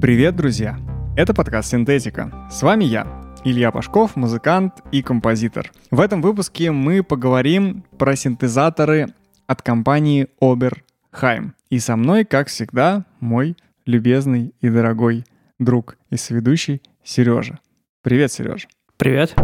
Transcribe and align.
Привет, 0.00 0.34
друзья! 0.34 0.78
Это 1.14 1.34
подкаст 1.34 1.72
«Синтетика». 1.72 2.48
С 2.50 2.62
вами 2.62 2.84
я, 2.84 3.06
Илья 3.44 3.70
Пашков, 3.70 4.16
музыкант 4.16 4.72
и 4.92 5.02
композитор. 5.02 5.70
В 5.90 6.00
этом 6.00 6.22
выпуске 6.22 6.70
мы 6.70 7.02
поговорим 7.02 7.84
про 7.98 8.16
синтезаторы 8.16 9.08
от 9.46 9.60
компании 9.60 10.28
Oberheim. 10.40 11.50
И 11.68 11.78
со 11.80 11.96
мной, 11.96 12.24
как 12.24 12.48
всегда, 12.48 13.04
мой 13.20 13.56
любезный 13.84 14.54
и 14.62 14.70
дорогой 14.70 15.24
друг 15.58 15.98
и 16.08 16.16
соведущий 16.16 16.80
Сережа. 17.04 17.58
Привет, 18.00 18.32
Сережа. 18.32 18.68
Привет. 18.96 19.34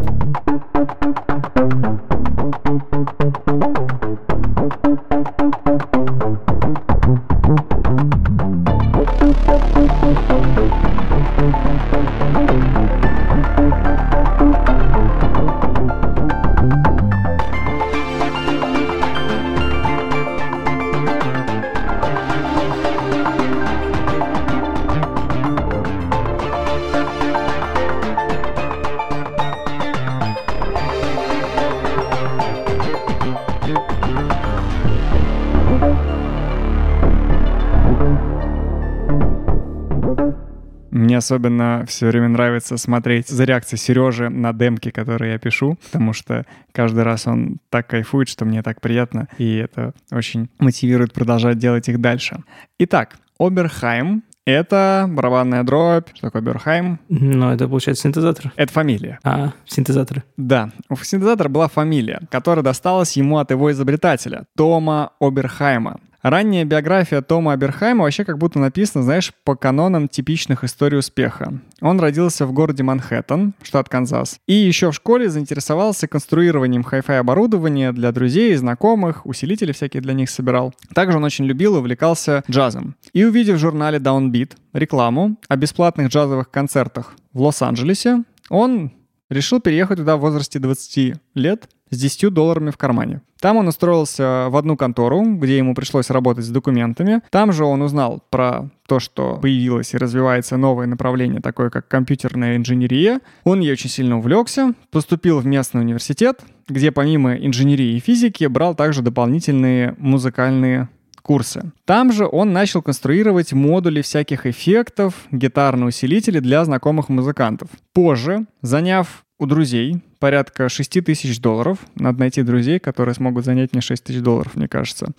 Мне 41.17 41.21
особенно 41.21 41.83
все 41.89 42.09
время 42.09 42.29
нравится 42.29 42.77
смотреть 42.77 43.29
за 43.29 43.45
реакцией 43.45 43.79
Сережи 43.79 44.29
на 44.29 44.53
демки, 44.53 44.91
которые 44.91 45.33
я 45.33 45.39
пишу, 45.39 45.79
потому 45.87 46.13
что 46.13 46.45
каждый 46.73 47.05
раз 47.05 47.27
он 47.27 47.57
так 47.71 47.87
кайфует, 47.87 48.29
что 48.29 48.45
мне 48.45 48.63
так 48.63 48.83
приятно, 48.83 49.27
и 49.39 49.57
это 49.57 49.95
очень 50.11 50.51
мотивирует 50.59 51.15
продолжать 51.15 51.57
делать 51.57 51.89
их 51.89 52.03
дальше. 52.03 52.41
Итак, 52.79 53.17
Оберхайм 53.39 54.25
это 54.47 55.07
барабанная 55.09 55.65
дробь. 55.65 56.09
Что 56.15 56.29
такое 56.29 56.41
Оберхайм? 56.41 57.01
Ну, 57.09 57.51
это 57.51 57.67
получается 57.67 58.05
синтезатор. 58.05 58.53
Это 58.55 58.73
фамилия. 58.73 59.19
А, 59.25 59.53
синтезаторы. 59.67 60.23
Да, 60.37 60.71
у 60.89 60.97
синтезатора 60.97 61.49
была 61.49 61.67
фамилия, 61.67 62.21
которая 62.31 62.63
досталась 62.63 63.17
ему 63.17 63.39
от 63.39 63.51
его 63.51 63.73
изобретателя, 63.73 64.45
Тома 64.55 65.11
Оберхайма. 65.19 65.99
Ранняя 66.29 66.65
биография 66.65 67.23
Тома 67.23 67.53
Оберхайма 67.53 68.03
вообще 68.03 68.25
как 68.25 68.39
будто 68.39 68.59
написана, 68.59 69.05
знаешь, 69.05 69.33
по 69.45 69.55
канонам 69.55 70.09
типичных 70.09 70.65
историй 70.65 70.99
успеха. 70.99 71.61
Он 71.81 72.01
родился 72.01 72.47
в 72.47 72.53
городе 72.53 72.83
Манхэттен, 72.83 73.55
штат 73.63 73.89
Канзас, 73.89 74.41
и 74.49 74.53
еще 74.53 74.91
в 74.91 74.95
школе 74.97 75.29
заинтересовался 75.29 76.09
конструированием 76.09 76.83
хай-фай 76.83 77.21
оборудования 77.21 77.93
для 77.93 78.11
друзей 78.11 78.55
и 78.55 78.57
знакомых, 78.57 79.25
усилители 79.25 79.71
всякие 79.71 80.01
для 80.01 80.15
них 80.15 80.29
собирал. 80.29 80.75
Также 80.97 81.19
он 81.19 81.23
очень 81.23 81.45
любил 81.45 81.77
и 81.77 81.79
увлекался 81.79 82.43
джазом. 82.51 82.97
И 83.13 83.25
увидев 83.25 83.55
в 83.55 83.61
журнале 83.61 83.99
Downbeat 83.99 84.57
рекламу 84.73 85.37
о 85.47 85.55
бесплатных 85.55 86.09
джазовых 86.09 86.51
концертах 86.51 87.15
в 87.33 87.41
Лос-Анджелесе, 87.41 88.25
он 88.51 88.91
решил 89.31 89.61
переехать 89.61 89.99
туда 89.99 90.17
в 90.17 90.23
возрасте 90.23 90.59
20 90.59 91.21
лет 91.35 91.69
с 91.91 91.97
10 91.97 92.35
долларами 92.35 92.71
в 92.71 92.77
кармане. 92.77 93.21
Там 93.41 93.57
он 93.57 93.69
устроился 93.69 94.47
в 94.49 94.57
одну 94.57 94.77
контору, 94.77 95.23
где 95.23 95.59
ему 95.59 95.75
пришлось 95.75 96.11
работать 96.11 96.45
с 96.45 96.49
документами. 96.49 97.21
Там 97.31 97.53
же 97.53 97.65
он 97.65 97.83
узнал 97.83 98.23
про 98.31 98.71
то, 98.87 99.01
что 99.01 99.39
появилось 99.41 99.95
и 99.95 99.99
развивается 99.99 100.57
новое 100.57 100.87
направление, 100.87 101.41
такое 101.41 101.71
как 101.71 101.89
компьютерная 101.89 102.57
инженерия. 102.57 103.21
Он 103.45 103.61
ей 103.61 103.73
очень 103.73 103.91
сильно 103.91 104.19
увлекся, 104.19 104.75
поступил 104.91 105.41
в 105.41 105.47
местный 105.47 105.81
университет, 105.81 106.41
где 106.69 106.93
помимо 106.93 107.35
инженерии 107.35 107.97
и 107.97 108.01
физики 108.01 108.45
брал 108.47 108.75
также 108.75 109.03
дополнительные 109.03 109.95
музыкальные 109.99 110.89
курсы. 111.27 111.73
Там 111.85 112.13
же 112.13 112.29
он 112.31 112.53
начал 112.53 112.83
конструировать 112.83 113.53
модули 113.53 114.01
всяких 114.01 114.47
эффектов, 114.47 115.15
гитарные 115.33 115.89
усилители 115.89 116.39
для 116.39 116.65
знакомых 116.65 117.09
музыкантов. 117.09 117.69
Позже, 117.93 118.47
заняв 118.63 119.26
у 119.39 119.47
друзей 119.47 120.03
порядка 120.19 120.69
6 120.69 121.05
тысяч 121.05 121.41
долларов. 121.41 121.79
Надо 121.95 122.21
найти 122.21 122.43
друзей, 122.43 122.79
которые 122.79 123.15
смогут 123.15 123.45
занять 123.45 123.73
мне 123.73 123.83
6 123.83 124.05
тысяч 124.05 124.21
долларов, 124.21 124.55
мне 124.55 124.69
кажется. 124.69 125.13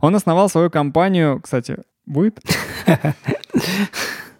Он 0.00 0.14
основал 0.14 0.48
свою 0.48 0.70
компанию, 0.70 1.40
кстати, 1.40 1.78
будет? 2.06 2.40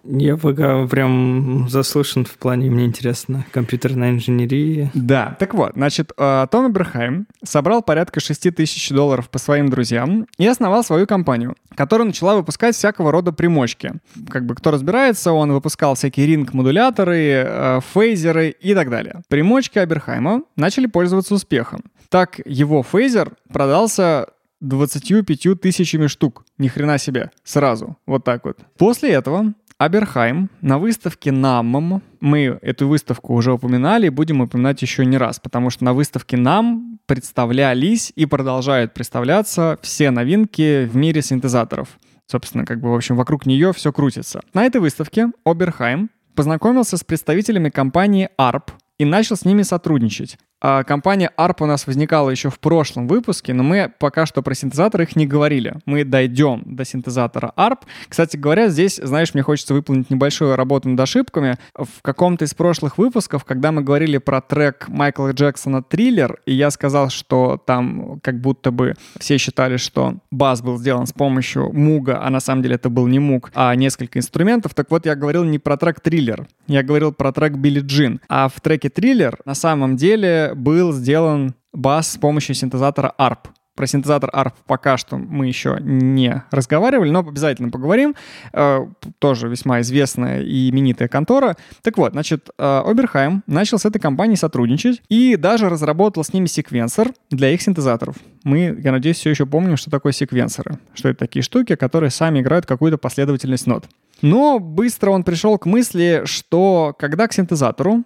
Я 0.04 0.36
пока 0.36 0.86
прям 0.86 1.68
заслышан 1.68 2.24
в 2.24 2.36
плане, 2.38 2.70
мне 2.70 2.86
интересно, 2.86 3.44
компьютерная 3.52 4.10
инженерия. 4.10 4.90
Да, 4.94 5.36
так 5.38 5.54
вот, 5.54 5.72
значит, 5.74 6.12
э, 6.16 6.46
Том 6.50 6.70
Эберхайм 6.70 7.26
собрал 7.44 7.82
порядка 7.82 8.20
6 8.20 8.50
тысяч 8.50 8.90
долларов 8.90 9.30
по 9.30 9.38
своим 9.38 9.68
друзьям 9.68 10.26
и 10.38 10.46
основал 10.46 10.82
свою 10.82 11.06
компанию, 11.06 11.54
которая 11.74 12.06
начала 12.06 12.34
выпускать 12.34 12.74
всякого 12.74 13.12
рода 13.12 13.32
примочки. 13.32 13.92
Как 14.28 14.44
бы 14.44 14.54
кто 14.54 14.70
разбирается, 14.70 15.32
он 15.32 15.52
выпускал 15.52 15.94
всякие 15.94 16.26
ринг-модуляторы, 16.26 17.44
э, 17.46 17.80
фейзеры 17.94 18.48
и 18.48 18.74
так 18.74 18.90
далее. 18.90 19.22
Примочки 19.28 19.78
Аберхайма 19.78 20.42
начали 20.56 20.86
пользоваться 20.86 21.34
успехом. 21.34 21.82
Так 22.08 22.40
его 22.44 22.82
фейзер 22.82 23.32
продался 23.52 24.26
25 24.62 25.60
тысячами 25.60 26.06
штук. 26.06 26.44
Ни 26.56 26.68
хрена 26.68 26.98
себе. 26.98 27.30
Сразу. 27.44 27.96
Вот 28.06 28.24
так 28.24 28.44
вот. 28.44 28.58
После 28.78 29.10
этого 29.10 29.52
Аберхайм 29.84 30.48
на 30.60 30.78
выставке 30.78 31.30
NAMM, 31.30 32.02
мы 32.20 32.56
эту 32.62 32.86
выставку 32.86 33.34
уже 33.34 33.52
упоминали 33.52 34.06
и 34.06 34.10
будем 34.10 34.40
упоминать 34.40 34.80
еще 34.80 35.04
не 35.04 35.18
раз, 35.18 35.40
потому 35.40 35.70
что 35.70 35.82
на 35.82 35.92
выставке 35.92 36.36
NAM 36.36 36.98
представлялись 37.06 38.12
и 38.14 38.26
продолжают 38.26 38.94
представляться 38.94 39.80
все 39.82 40.12
новинки 40.12 40.84
в 40.84 40.94
мире 40.94 41.20
синтезаторов. 41.20 41.98
Собственно, 42.30 42.64
как 42.64 42.80
бы, 42.80 42.92
в 42.92 42.94
общем, 42.94 43.16
вокруг 43.16 43.44
нее 43.44 43.72
все 43.72 43.92
крутится. 43.92 44.42
На 44.54 44.66
этой 44.66 44.80
выставке 44.80 45.32
Оберхайм 45.44 46.10
познакомился 46.36 46.96
с 46.96 47.02
представителями 47.02 47.68
компании 47.68 48.28
ARP 48.38 48.70
и 48.98 49.04
начал 49.04 49.36
с 49.36 49.44
ними 49.44 49.62
сотрудничать. 49.62 50.38
А 50.64 50.84
компания 50.84 51.32
ARP 51.36 51.56
у 51.64 51.66
нас 51.66 51.88
возникала 51.88 52.30
еще 52.30 52.48
в 52.48 52.60
прошлом 52.60 53.08
выпуске, 53.08 53.52
но 53.52 53.64
мы 53.64 53.92
пока 53.98 54.26
что 54.26 54.42
про 54.42 54.54
синтезатор 54.54 55.02
их 55.02 55.16
не 55.16 55.26
говорили. 55.26 55.74
Мы 55.86 56.04
дойдем 56.04 56.62
до 56.64 56.84
синтезатора 56.84 57.52
ARP. 57.56 57.80
Кстати 58.08 58.36
говоря, 58.36 58.68
здесь, 58.68 59.00
знаешь, 59.02 59.34
мне 59.34 59.42
хочется 59.42 59.74
выполнить 59.74 60.08
небольшую 60.08 60.54
работу 60.54 60.88
над 60.88 61.00
ошибками. 61.00 61.58
В 61.74 62.00
каком-то 62.00 62.44
из 62.44 62.54
прошлых 62.54 62.96
выпусков, 62.96 63.44
когда 63.44 63.72
мы 63.72 63.82
говорили 63.82 64.18
про 64.18 64.40
трек 64.40 64.86
Майкла 64.88 65.32
Джексона 65.32 65.82
«Триллер», 65.82 66.38
и 66.46 66.52
я 66.52 66.70
сказал, 66.70 67.10
что 67.10 67.60
там 67.66 68.20
как 68.22 68.40
будто 68.40 68.70
бы 68.70 68.94
все 69.18 69.38
считали, 69.38 69.78
что 69.78 70.14
бас 70.30 70.62
был 70.62 70.78
сделан 70.78 71.08
с 71.08 71.12
помощью 71.12 71.72
муга, 71.72 72.20
а 72.22 72.30
на 72.30 72.38
самом 72.38 72.62
деле 72.62 72.76
это 72.76 72.88
был 72.88 73.08
не 73.08 73.18
муг, 73.18 73.50
а 73.54 73.74
несколько 73.74 74.20
инструментов. 74.20 74.74
Так 74.74 74.92
вот, 74.92 75.06
я 75.06 75.16
говорил 75.16 75.42
не 75.42 75.58
про 75.58 75.76
трек 75.76 75.98
«Триллер», 75.98 76.46
я 76.68 76.84
говорил 76.84 77.12
про 77.12 77.32
трек 77.32 77.54
«Билли 77.54 77.80
Джин». 77.80 78.20
А 78.28 78.48
в 78.48 78.60
треке 78.60 78.88
«Триллер» 78.88 79.38
на 79.44 79.54
самом 79.54 79.96
деле 79.96 80.51
был 80.54 80.92
сделан 80.92 81.54
бас 81.72 82.12
с 82.12 82.16
помощью 82.16 82.54
синтезатора 82.54 83.14
ARP. 83.18 83.48
Про 83.74 83.86
синтезатор 83.86 84.28
ARP 84.28 84.52
пока 84.66 84.98
что 84.98 85.16
мы 85.16 85.46
еще 85.46 85.78
не 85.80 86.44
разговаривали, 86.50 87.10
но 87.10 87.20
обязательно 87.20 87.70
поговорим. 87.70 88.14
Э, 88.52 88.86
тоже 89.18 89.48
весьма 89.48 89.80
известная 89.80 90.42
и 90.42 90.68
именитая 90.68 91.08
контора. 91.08 91.56
Так 91.80 91.96
вот, 91.96 92.12
значит, 92.12 92.50
э, 92.58 92.82
Оберхайм 92.84 93.42
начал 93.46 93.78
с 93.78 93.86
этой 93.86 93.98
компанией 93.98 94.36
сотрудничать 94.36 95.02
и 95.08 95.36
даже 95.36 95.70
разработал 95.70 96.22
с 96.22 96.34
ними 96.34 96.46
секвенсор 96.46 97.12
для 97.30 97.50
их 97.50 97.62
синтезаторов. 97.62 98.16
Мы, 98.44 98.78
я 98.84 98.92
надеюсь, 98.92 99.16
все 99.16 99.30
еще 99.30 99.46
помним, 99.46 99.78
что 99.78 99.90
такое 99.90 100.12
секвенсоры. 100.12 100.78
Что 100.92 101.08
это 101.08 101.20
такие 101.20 101.42
штуки, 101.42 101.74
которые 101.74 102.10
сами 102.10 102.40
играют 102.40 102.66
какую-то 102.66 102.98
последовательность 102.98 103.66
нот. 103.66 103.86
Но 104.20 104.58
быстро 104.58 105.10
он 105.10 105.24
пришел 105.24 105.56
к 105.58 105.64
мысли, 105.64 106.22
что 106.26 106.94
когда 106.98 107.26
к 107.26 107.32
синтезатору 107.32 108.04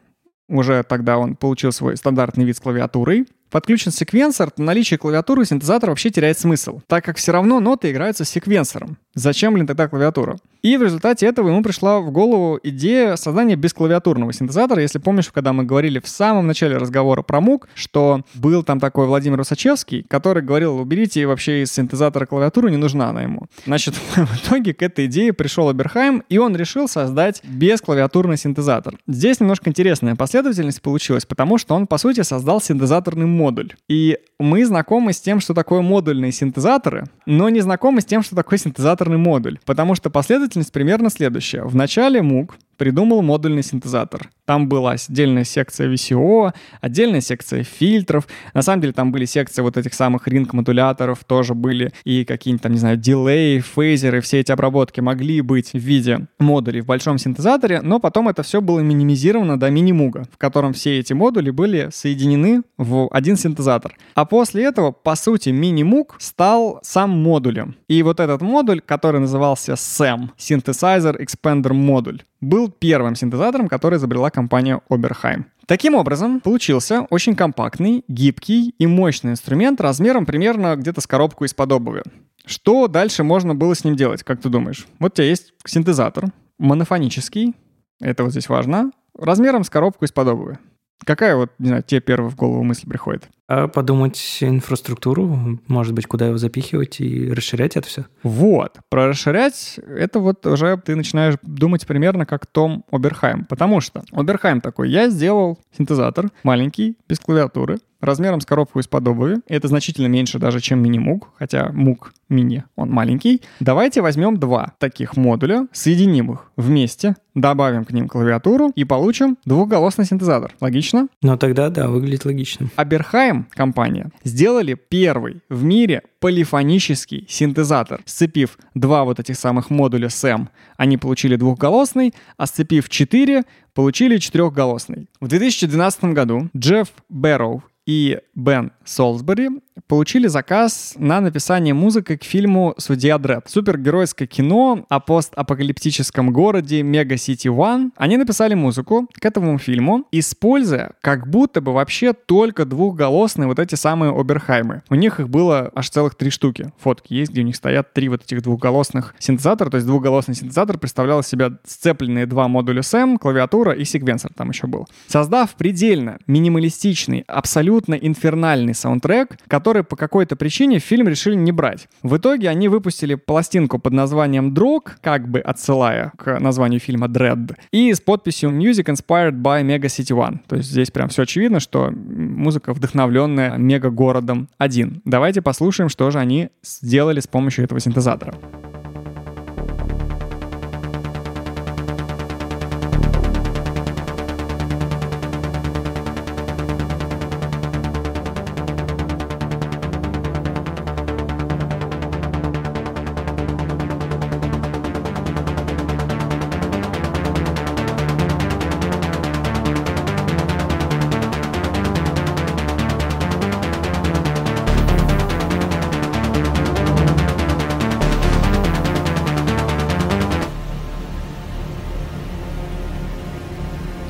уже 0.48 0.82
тогда 0.82 1.18
он 1.18 1.36
получил 1.36 1.72
свой 1.72 1.96
стандартный 1.96 2.44
вид 2.44 2.56
с 2.56 2.60
клавиатурой, 2.60 3.26
подключен 3.50 3.92
секвенсор, 3.92 4.50
то 4.50 4.62
наличие 4.62 4.98
клавиатуры 4.98 5.42
у 5.42 5.44
синтезатора 5.44 5.90
вообще 5.90 6.10
теряет 6.10 6.38
смысл, 6.38 6.80
так 6.86 7.04
как 7.04 7.16
все 7.16 7.32
равно 7.32 7.60
ноты 7.60 7.90
играются 7.90 8.24
с 8.24 8.30
секвенсором. 8.30 8.98
Зачем, 9.14 9.54
блин, 9.54 9.66
тогда 9.66 9.88
клавиатура? 9.88 10.36
И 10.62 10.76
в 10.76 10.82
результате 10.82 11.26
этого 11.26 11.48
ему 11.48 11.62
пришла 11.62 12.00
в 12.00 12.10
голову 12.10 12.58
идея 12.62 13.16
создания 13.16 13.54
бесклавиатурного 13.54 14.32
синтезатора. 14.32 14.82
Если 14.82 14.98
помнишь, 14.98 15.30
когда 15.32 15.52
мы 15.52 15.62
говорили 15.62 16.00
в 16.00 16.08
самом 16.08 16.48
начале 16.48 16.76
разговора 16.76 17.22
про 17.22 17.40
МУК, 17.40 17.68
что 17.74 18.22
был 18.34 18.64
там 18.64 18.80
такой 18.80 19.06
Владимир 19.06 19.38
Усачевский, 19.38 20.04
который 20.08 20.42
говорил, 20.42 20.76
уберите 20.76 21.24
вообще 21.26 21.62
из 21.62 21.72
синтезатора 21.72 22.26
клавиатуру, 22.26 22.68
не 22.68 22.76
нужна 22.78 23.10
она 23.10 23.22
ему. 23.22 23.46
Значит, 23.64 23.94
в 24.16 24.44
итоге 24.44 24.74
к 24.74 24.82
этой 24.82 25.06
идее 25.06 25.32
пришел 25.32 25.68
Аберхайм, 25.68 26.24
и 26.28 26.38
он 26.38 26.56
решил 26.56 26.88
создать 26.88 27.42
бесклавиатурный 27.44 28.36
синтезатор. 28.36 28.98
Здесь 29.06 29.38
немножко 29.38 29.70
интересная 29.70 30.16
последовательность 30.16 30.82
получилась, 30.82 31.24
потому 31.24 31.58
что 31.58 31.74
он, 31.74 31.86
по 31.86 31.96
сути, 31.96 32.22
создал 32.22 32.60
синтезаторный 32.60 33.26
модуль. 33.36 33.72
И 33.88 34.18
мы 34.38 34.64
знакомы 34.64 35.12
с 35.12 35.20
тем, 35.20 35.40
что 35.40 35.54
такое 35.54 35.82
модульные 35.82 36.32
синтезаторы, 36.32 37.04
но 37.26 37.48
не 37.48 37.60
знакомы 37.60 38.00
с 38.00 38.04
тем, 38.04 38.22
что 38.22 38.36
такое 38.36 38.58
синтезаторный 38.58 39.18
модуль, 39.18 39.58
потому 39.64 39.94
что 39.94 40.10
последовательность 40.10 40.72
примерно 40.72 41.10
следующая. 41.10 41.62
В 41.62 41.74
начале 41.74 42.22
мук 42.22 42.56
придумал 42.76 43.22
модульный 43.22 43.62
синтезатор. 43.62 44.30
Там 44.44 44.68
была 44.68 44.92
отдельная 44.92 45.44
секция 45.44 45.90
VCO, 45.92 46.52
отдельная 46.80 47.20
секция 47.20 47.64
фильтров. 47.64 48.26
На 48.54 48.62
самом 48.62 48.80
деле 48.80 48.92
там 48.92 49.12
были 49.12 49.24
секции 49.24 49.62
вот 49.62 49.76
этих 49.76 49.94
самых 49.94 50.28
ринг-модуляторов, 50.28 51.24
тоже 51.24 51.54
были 51.54 51.92
и 52.04 52.24
какие-нибудь 52.24 52.62
там, 52.62 52.72
не 52.72 52.78
знаю, 52.78 52.96
дилей, 52.96 53.60
фейзеры, 53.60 54.20
все 54.20 54.40
эти 54.40 54.52
обработки 54.52 55.00
могли 55.00 55.40
быть 55.40 55.72
в 55.72 55.78
виде 55.78 56.26
модулей 56.38 56.80
в 56.80 56.86
большом 56.86 57.18
синтезаторе, 57.18 57.80
но 57.82 57.98
потом 57.98 58.28
это 58.28 58.42
все 58.42 58.60
было 58.60 58.80
минимизировано 58.80 59.58
до 59.58 59.70
мини-муга, 59.70 60.24
в 60.32 60.38
котором 60.38 60.72
все 60.72 60.98
эти 60.98 61.12
модули 61.12 61.50
были 61.50 61.88
соединены 61.92 62.62
в 62.76 63.08
один 63.10 63.36
синтезатор. 63.36 63.96
А 64.14 64.24
после 64.24 64.64
этого, 64.64 64.92
по 64.92 65.16
сути, 65.16 65.48
мини-муг 65.48 66.16
стал 66.18 66.78
сам 66.82 67.10
модулем. 67.16 67.76
И 67.88 68.02
вот 68.02 68.20
этот 68.20 68.42
модуль, 68.42 68.80
который 68.80 69.20
назывался 69.20 69.72
SEM, 69.72 70.30
Synthesizer 70.38 71.18
Expander 71.18 71.72
Module, 71.72 72.20
был 72.40 72.70
первым 72.70 73.16
синтезатором, 73.16 73.68
который 73.68 73.98
изобрела 73.98 74.30
компания 74.30 74.80
Oberheim. 74.88 75.44
Таким 75.66 75.96
образом, 75.96 76.40
получился 76.40 77.06
очень 77.10 77.34
компактный, 77.34 78.04
гибкий 78.06 78.74
и 78.78 78.86
мощный 78.86 79.32
инструмент 79.32 79.80
размером 79.80 80.24
примерно 80.24 80.76
где-то 80.76 81.00
с 81.00 81.06
коробку 81.08 81.44
из-под 81.44 81.72
обуви. 81.72 82.02
Что 82.44 82.86
дальше 82.86 83.24
можно 83.24 83.56
было 83.56 83.74
с 83.74 83.82
ним 83.82 83.96
делать, 83.96 84.22
как 84.22 84.40
ты 84.40 84.48
думаешь? 84.48 84.86
Вот 85.00 85.12
у 85.12 85.14
тебя 85.16 85.26
есть 85.26 85.52
синтезатор, 85.64 86.26
монофонический, 86.58 87.54
это 88.00 88.22
вот 88.22 88.30
здесь 88.30 88.48
важно, 88.48 88.92
размером 89.18 89.64
с 89.64 89.70
коробку 89.70 90.04
из-под 90.04 90.28
обуви. 90.28 90.58
Какая 91.04 91.34
вот, 91.34 91.50
не 91.58 91.68
знаю, 91.68 91.82
тебе 91.82 92.00
первая 92.00 92.30
в 92.30 92.36
голову 92.36 92.62
мысль 92.62 92.88
приходит? 92.88 93.28
А 93.48 93.68
подумать 93.68 94.38
инфраструктуру, 94.40 95.60
может 95.68 95.94
быть, 95.94 96.06
куда 96.06 96.26
его 96.26 96.36
запихивать 96.36 97.00
и 97.00 97.32
расширять 97.32 97.76
это 97.76 97.86
все? 97.86 98.06
Вот. 98.24 98.78
Про 98.88 99.08
расширять, 99.08 99.78
это 99.86 100.18
вот 100.18 100.44
уже 100.46 100.76
ты 100.84 100.96
начинаешь 100.96 101.36
думать 101.42 101.86
примерно 101.86 102.26
как 102.26 102.46
Том 102.46 102.84
Оберхайм. 102.90 103.44
Потому 103.44 103.80
что 103.80 104.02
Оберхайм 104.12 104.60
такой, 104.60 104.90
я 104.90 105.08
сделал 105.08 105.60
синтезатор 105.76 106.28
маленький, 106.42 106.96
без 107.08 107.20
клавиатуры, 107.20 107.78
размером 108.06 108.40
с 108.40 108.46
коробку 108.46 108.80
из-под 108.80 109.06
обуви. 109.08 109.36
Это 109.46 109.68
значительно 109.68 110.06
меньше 110.06 110.38
даже, 110.38 110.60
чем 110.60 110.82
мини-муг, 110.82 111.30
хотя 111.38 111.70
муг 111.72 112.12
мини, 112.28 112.64
он 112.74 112.90
маленький. 112.90 113.42
Давайте 113.60 114.00
возьмем 114.00 114.38
два 114.38 114.74
таких 114.78 115.16
модуля, 115.16 115.66
соединим 115.72 116.32
их 116.32 116.50
вместе, 116.56 117.16
добавим 117.34 117.84
к 117.84 117.92
ним 117.92 118.08
клавиатуру 118.08 118.72
и 118.74 118.84
получим 118.84 119.36
двухголосный 119.44 120.04
синтезатор. 120.04 120.54
Логично? 120.60 121.08
Ну 121.22 121.36
тогда 121.36 121.68
да, 121.70 121.88
выглядит 121.88 122.24
логично. 122.24 122.68
Аберхайм 122.76 123.46
компания 123.50 124.10
сделали 124.24 124.74
первый 124.74 125.42
в 125.48 125.62
мире 125.62 126.02
полифонический 126.20 127.26
синтезатор. 127.28 128.00
Сцепив 128.06 128.58
два 128.74 129.04
вот 129.04 129.20
этих 129.20 129.36
самых 129.36 129.70
модуля 129.70 130.08
SEM, 130.08 130.48
они 130.76 130.96
получили 130.96 131.36
двухголосный, 131.36 132.14
а 132.36 132.46
сцепив 132.46 132.88
четыре, 132.88 133.44
получили 133.74 134.16
четырехголосный. 134.16 135.08
В 135.20 135.28
2012 135.28 136.04
году 136.04 136.48
Джефф 136.56 136.88
Бэрроу 137.08 137.62
и 137.86 138.18
Бен 138.34 138.72
Солсбери 138.84 139.48
получили 139.86 140.26
заказ 140.26 140.94
на 140.98 141.20
написание 141.20 141.74
музыки 141.74 142.16
к 142.16 142.24
фильму 142.24 142.74
«Судья 142.78 143.18
Дред». 143.18 143.44
Супергеройское 143.48 144.26
кино 144.26 144.84
о 144.88 145.00
постапокалиптическом 145.00 146.32
городе 146.32 146.82
Мега 146.82 147.16
Сити 147.16 147.48
One. 147.48 147.90
Они 147.96 148.16
написали 148.16 148.54
музыку 148.54 149.08
к 149.12 149.24
этому 149.24 149.58
фильму, 149.58 150.06
используя 150.12 150.92
как 151.00 151.28
будто 151.28 151.60
бы 151.60 151.72
вообще 151.72 152.12
только 152.12 152.64
двухголосные 152.64 153.46
вот 153.46 153.58
эти 153.58 153.74
самые 153.74 154.12
Оберхаймы. 154.12 154.82
У 154.88 154.94
них 154.94 155.20
их 155.20 155.28
было 155.28 155.70
аж 155.74 155.90
целых 155.90 156.14
три 156.14 156.30
штуки. 156.30 156.72
Фотки 156.78 157.14
есть, 157.14 157.32
где 157.32 157.42
у 157.42 157.44
них 157.44 157.56
стоят 157.56 157.92
три 157.92 158.08
вот 158.08 158.22
этих 158.22 158.42
двухголосных 158.42 159.14
синтезатора. 159.18 159.70
То 159.70 159.76
есть 159.76 159.86
двухголосный 159.86 160.34
синтезатор 160.34 160.78
представлял 160.78 161.20
из 161.20 161.26
себя 161.26 161.52
сцепленные 161.64 162.26
два 162.26 162.48
модуля 162.48 162.80
SEM, 162.80 163.18
клавиатура 163.18 163.72
и 163.72 163.84
секвенсор 163.84 164.32
там 164.34 164.50
еще 164.50 164.66
был. 164.66 164.86
Создав 165.06 165.54
предельно 165.54 166.18
минималистичный, 166.26 167.24
абсолютно 167.26 167.94
инфернальный 167.94 168.74
саундтрек, 168.74 169.38
который 169.48 169.65
по 169.74 169.96
какой-то 169.96 170.36
причине 170.36 170.78
фильм 170.78 171.08
решили 171.08 171.34
не 171.34 171.52
брать. 171.52 171.88
В 172.02 172.16
итоге 172.16 172.48
они 172.48 172.68
выпустили 172.68 173.14
пластинку 173.14 173.78
под 173.78 173.92
названием 173.92 174.54
«Дрог», 174.54 174.98
как 175.00 175.28
бы 175.28 175.40
отсылая 175.40 176.12
к 176.16 176.38
названию 176.38 176.80
фильма 176.80 177.06
«Dread», 177.06 177.56
и 177.72 177.92
с 177.92 178.00
подписью 178.00 178.50
«Music 178.50 178.84
inspired 178.84 179.40
by 179.40 179.62
Mega 179.62 179.86
City 179.86 180.16
One». 180.16 180.38
То 180.46 180.56
есть 180.56 180.70
здесь 180.70 180.90
прям 180.90 181.08
все 181.08 181.22
очевидно, 181.22 181.60
что 181.60 181.90
музыка 181.90 182.72
вдохновленная 182.72 183.56
мега-городом 183.56 184.48
один. 184.58 185.02
Давайте 185.04 185.42
послушаем, 185.42 185.88
что 185.88 186.10
же 186.10 186.18
они 186.18 186.48
сделали 186.62 187.20
с 187.20 187.26
помощью 187.26 187.64
этого 187.64 187.80
синтезатора. 187.80 188.34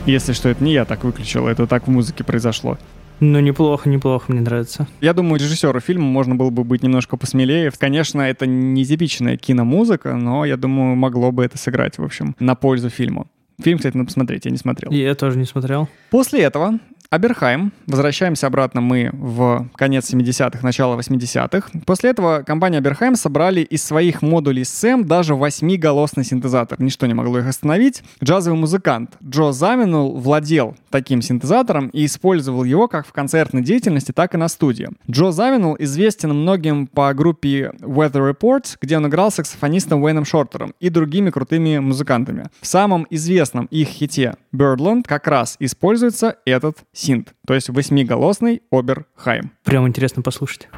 Если 0.06 0.34
что, 0.34 0.48
это 0.48 0.62
не 0.62 0.72
я 0.72 0.84
так 0.84 1.02
выключил, 1.02 1.48
это 1.48 1.66
так 1.66 1.88
в 1.88 1.90
музыке 1.90 2.22
произошло. 2.22 2.78
Ну, 3.18 3.40
неплохо, 3.40 3.88
неплохо, 3.88 4.30
мне 4.30 4.40
нравится. 4.40 4.86
Я 5.00 5.14
думаю, 5.14 5.40
режиссеру 5.40 5.80
фильма 5.80 6.04
можно 6.04 6.36
было 6.36 6.50
бы 6.50 6.62
быть 6.62 6.84
немножко 6.84 7.16
посмелее. 7.16 7.72
Конечно, 7.76 8.20
это 8.20 8.46
не 8.46 8.84
типичная 8.84 9.36
киномузыка, 9.36 10.14
но 10.14 10.44
я 10.44 10.56
думаю, 10.56 10.94
могло 10.94 11.32
бы 11.32 11.44
это 11.44 11.58
сыграть, 11.58 11.98
в 11.98 12.04
общем, 12.04 12.36
на 12.38 12.54
пользу 12.54 12.88
фильму. 12.88 13.26
Фильм, 13.60 13.78
кстати, 13.78 13.96
надо 13.96 14.06
посмотреть, 14.06 14.44
я 14.44 14.50
не 14.50 14.58
смотрел. 14.58 14.92
И 14.92 14.98
я 14.98 15.14
тоже 15.14 15.38
не 15.38 15.46
смотрел. 15.46 15.88
После 16.10 16.42
этого 16.42 16.78
Аберхайм. 17.10 17.72
Возвращаемся 17.86 18.48
обратно 18.48 18.80
мы 18.80 19.10
в 19.12 19.68
конец 19.76 20.12
70-х, 20.12 20.58
начало 20.62 20.98
80-х. 20.98 21.70
После 21.86 22.10
этого 22.10 22.42
компания 22.42 22.78
Аберхайм 22.78 23.16
собрали 23.16 23.60
из 23.60 23.84
своих 23.84 24.22
модулей 24.22 24.62
SEM 24.62 25.04
даже 25.04 25.34
восьмиголосный 25.34 26.24
синтезатор. 26.24 26.80
Ничто 26.80 27.06
не 27.06 27.14
могло 27.14 27.38
их 27.38 27.46
остановить. 27.46 28.02
Джазовый 28.22 28.58
музыкант 28.58 29.16
Джо 29.22 29.52
Заминул 29.52 30.16
владел 30.16 30.76
таким 30.96 31.20
синтезатором 31.20 31.88
и 31.88 32.06
использовал 32.06 32.64
его 32.64 32.88
как 32.88 33.06
в 33.06 33.12
концертной 33.12 33.60
деятельности, 33.60 34.12
так 34.12 34.32
и 34.32 34.38
на 34.38 34.48
студии. 34.48 34.88
Джо 35.10 35.30
Заминул 35.30 35.76
известен 35.78 36.30
многим 36.30 36.86
по 36.86 37.12
группе 37.12 37.72
Weather 37.80 38.32
Report, 38.32 38.64
где 38.80 38.96
он 38.96 39.06
играл 39.06 39.30
саксофонистом 39.30 40.02
Уэйном 40.02 40.24
Шортером 40.24 40.72
и 40.80 40.88
другими 40.88 41.28
крутыми 41.28 41.80
музыкантами. 41.80 42.46
В 42.62 42.66
самом 42.66 43.06
известном 43.10 43.66
их 43.66 43.88
хите 43.88 44.36
Birdland 44.54 45.02
как 45.06 45.26
раз 45.26 45.56
используется 45.58 46.36
этот 46.46 46.78
синт, 46.94 47.34
то 47.46 47.52
есть 47.52 47.68
восьмиголосный 47.68 48.62
Оберхайм. 48.70 49.52
Прям 49.64 49.86
интересно 49.86 50.22
послушать. 50.22 50.68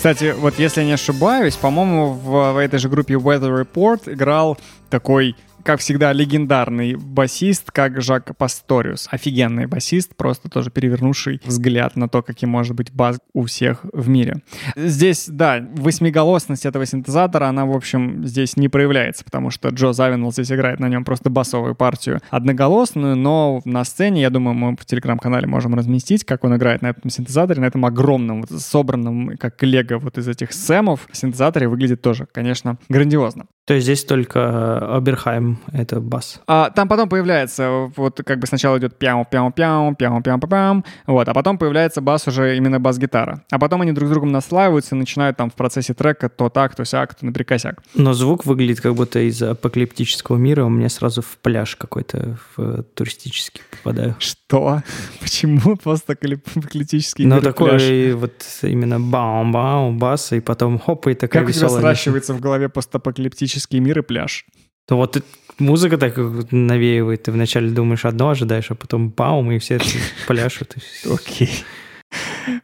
Кстати, 0.00 0.34
вот 0.34 0.58
если 0.58 0.82
не 0.82 0.92
ошибаюсь, 0.92 1.56
по-моему, 1.56 2.14
в, 2.14 2.54
в 2.54 2.56
этой 2.56 2.78
же 2.78 2.88
группе 2.88 3.16
Weather 3.16 3.62
Report 3.62 4.10
играл 4.10 4.56
такой 4.88 5.36
как 5.64 5.80
всегда, 5.80 6.12
легендарный 6.12 6.94
басист, 6.94 7.70
как 7.70 8.00
Жак 8.00 8.36
Пасториус. 8.36 9.08
Офигенный 9.10 9.66
басист, 9.66 10.16
просто 10.16 10.48
тоже 10.48 10.70
перевернувший 10.70 11.40
взгляд 11.44 11.96
на 11.96 12.08
то, 12.08 12.22
каким 12.22 12.50
может 12.50 12.76
быть 12.76 12.92
бас 12.92 13.18
у 13.32 13.44
всех 13.44 13.84
в 13.92 14.08
мире. 14.08 14.42
Здесь, 14.76 15.28
да, 15.28 15.66
восьмиголосность 15.74 16.66
этого 16.66 16.86
синтезатора, 16.86 17.46
она, 17.46 17.66
в 17.66 17.72
общем, 17.72 18.26
здесь 18.26 18.56
не 18.56 18.68
проявляется, 18.68 19.24
потому 19.24 19.50
что 19.50 19.68
Джо 19.68 19.92
Завинл 19.92 20.32
здесь 20.32 20.50
играет 20.52 20.80
на 20.80 20.88
нем 20.88 21.04
просто 21.04 21.30
басовую 21.30 21.74
партию 21.74 22.20
одноголосную, 22.30 23.16
но 23.16 23.60
на 23.64 23.84
сцене, 23.84 24.22
я 24.22 24.30
думаю, 24.30 24.54
мы 24.54 24.76
в 24.76 24.84
телеграм-канале 24.84 25.46
можем 25.46 25.74
разместить, 25.74 26.24
как 26.24 26.44
он 26.44 26.56
играет 26.56 26.82
на 26.82 26.88
этом 26.88 27.10
синтезаторе, 27.10 27.60
на 27.60 27.66
этом 27.66 27.84
огромном, 27.84 28.42
вот, 28.42 28.60
собранном, 28.60 29.36
как 29.38 29.62
лего 29.62 29.98
вот 29.98 30.18
из 30.18 30.28
этих 30.28 30.52
сэмов, 30.52 31.08
синтезаторе 31.12 31.68
выглядит 31.68 32.02
тоже, 32.02 32.26
конечно, 32.30 32.78
грандиозно. 32.88 33.46
То 33.64 33.74
есть 33.74 33.84
здесь 33.84 34.04
только 34.04 34.96
Оберхайм— 34.96 35.49
это 35.72 36.00
бас? 36.00 36.40
А, 36.46 36.70
там 36.70 36.88
потом 36.88 37.08
появляется, 37.08 37.90
вот 37.96 38.20
как 38.24 38.38
бы 38.38 38.46
сначала 38.46 38.78
идет 38.78 38.98
пяу 38.98 39.26
пяу 39.30 39.52
пяу 39.52 39.94
пяу 39.94 40.22
пяу 40.22 40.38
пяу 40.38 40.84
вот, 41.06 41.28
а 41.28 41.34
потом 41.34 41.58
появляется 41.58 42.00
бас 42.00 42.26
уже 42.26 42.56
именно 42.56 42.80
бас-гитара. 42.80 43.44
А 43.50 43.58
потом 43.58 43.82
они 43.82 43.92
друг 43.92 44.08
с 44.08 44.12
другом 44.12 44.32
наслаиваются 44.32 44.94
и 44.94 44.98
начинают 44.98 45.36
там 45.36 45.50
в 45.50 45.54
процессе 45.54 45.94
трека 45.94 46.28
то 46.28 46.48
так, 46.48 46.74
то 46.74 46.84
сяк, 46.84 47.14
то 47.14 47.26
наприкосяк. 47.26 47.82
Но 47.94 48.12
звук 48.12 48.46
выглядит 48.46 48.80
как 48.80 48.94
будто 48.94 49.20
из 49.20 49.42
апокалиптического 49.42 50.36
мира, 50.36 50.64
у 50.64 50.68
меня 50.68 50.88
сразу 50.88 51.22
в 51.22 51.38
пляж 51.38 51.76
какой-то 51.76 52.38
в 52.56 52.82
туристический 52.94 53.62
попадаю. 53.70 54.16
Что? 54.18 54.82
Почему 55.20 55.76
постапокалиптический 55.76 57.26
ну, 57.26 57.36
мир 57.36 57.44
такой 57.44 57.70
пляж? 57.70 57.82
вот 58.14 58.44
именно 58.62 59.00
баум-баум, 59.00 59.98
бас, 59.98 60.32
и 60.32 60.40
потом 60.40 60.78
хоп, 60.78 61.06
и 61.08 61.14
такая 61.14 61.42
Как 61.42 61.50
у 61.50 61.52
тебя 61.52 61.68
сращивается 61.68 62.34
в 62.34 62.40
голове 62.40 62.68
постапокалиптический 62.68 63.78
мир 63.78 64.00
и 64.00 64.02
пляж? 64.02 64.46
То 64.90 64.96
вот 64.96 65.22
музыка 65.60 65.98
так 65.98 66.16
навеивает. 66.50 67.22
Ты 67.22 67.30
вначале 67.30 67.70
думаешь 67.70 68.04
одно, 68.04 68.30
ожидаешь, 68.30 68.72
а 68.72 68.74
потом 68.74 69.10
баум, 69.10 69.52
и 69.52 69.58
все 69.60 69.78
пляшут. 70.26 70.74
Окей. 71.08 71.64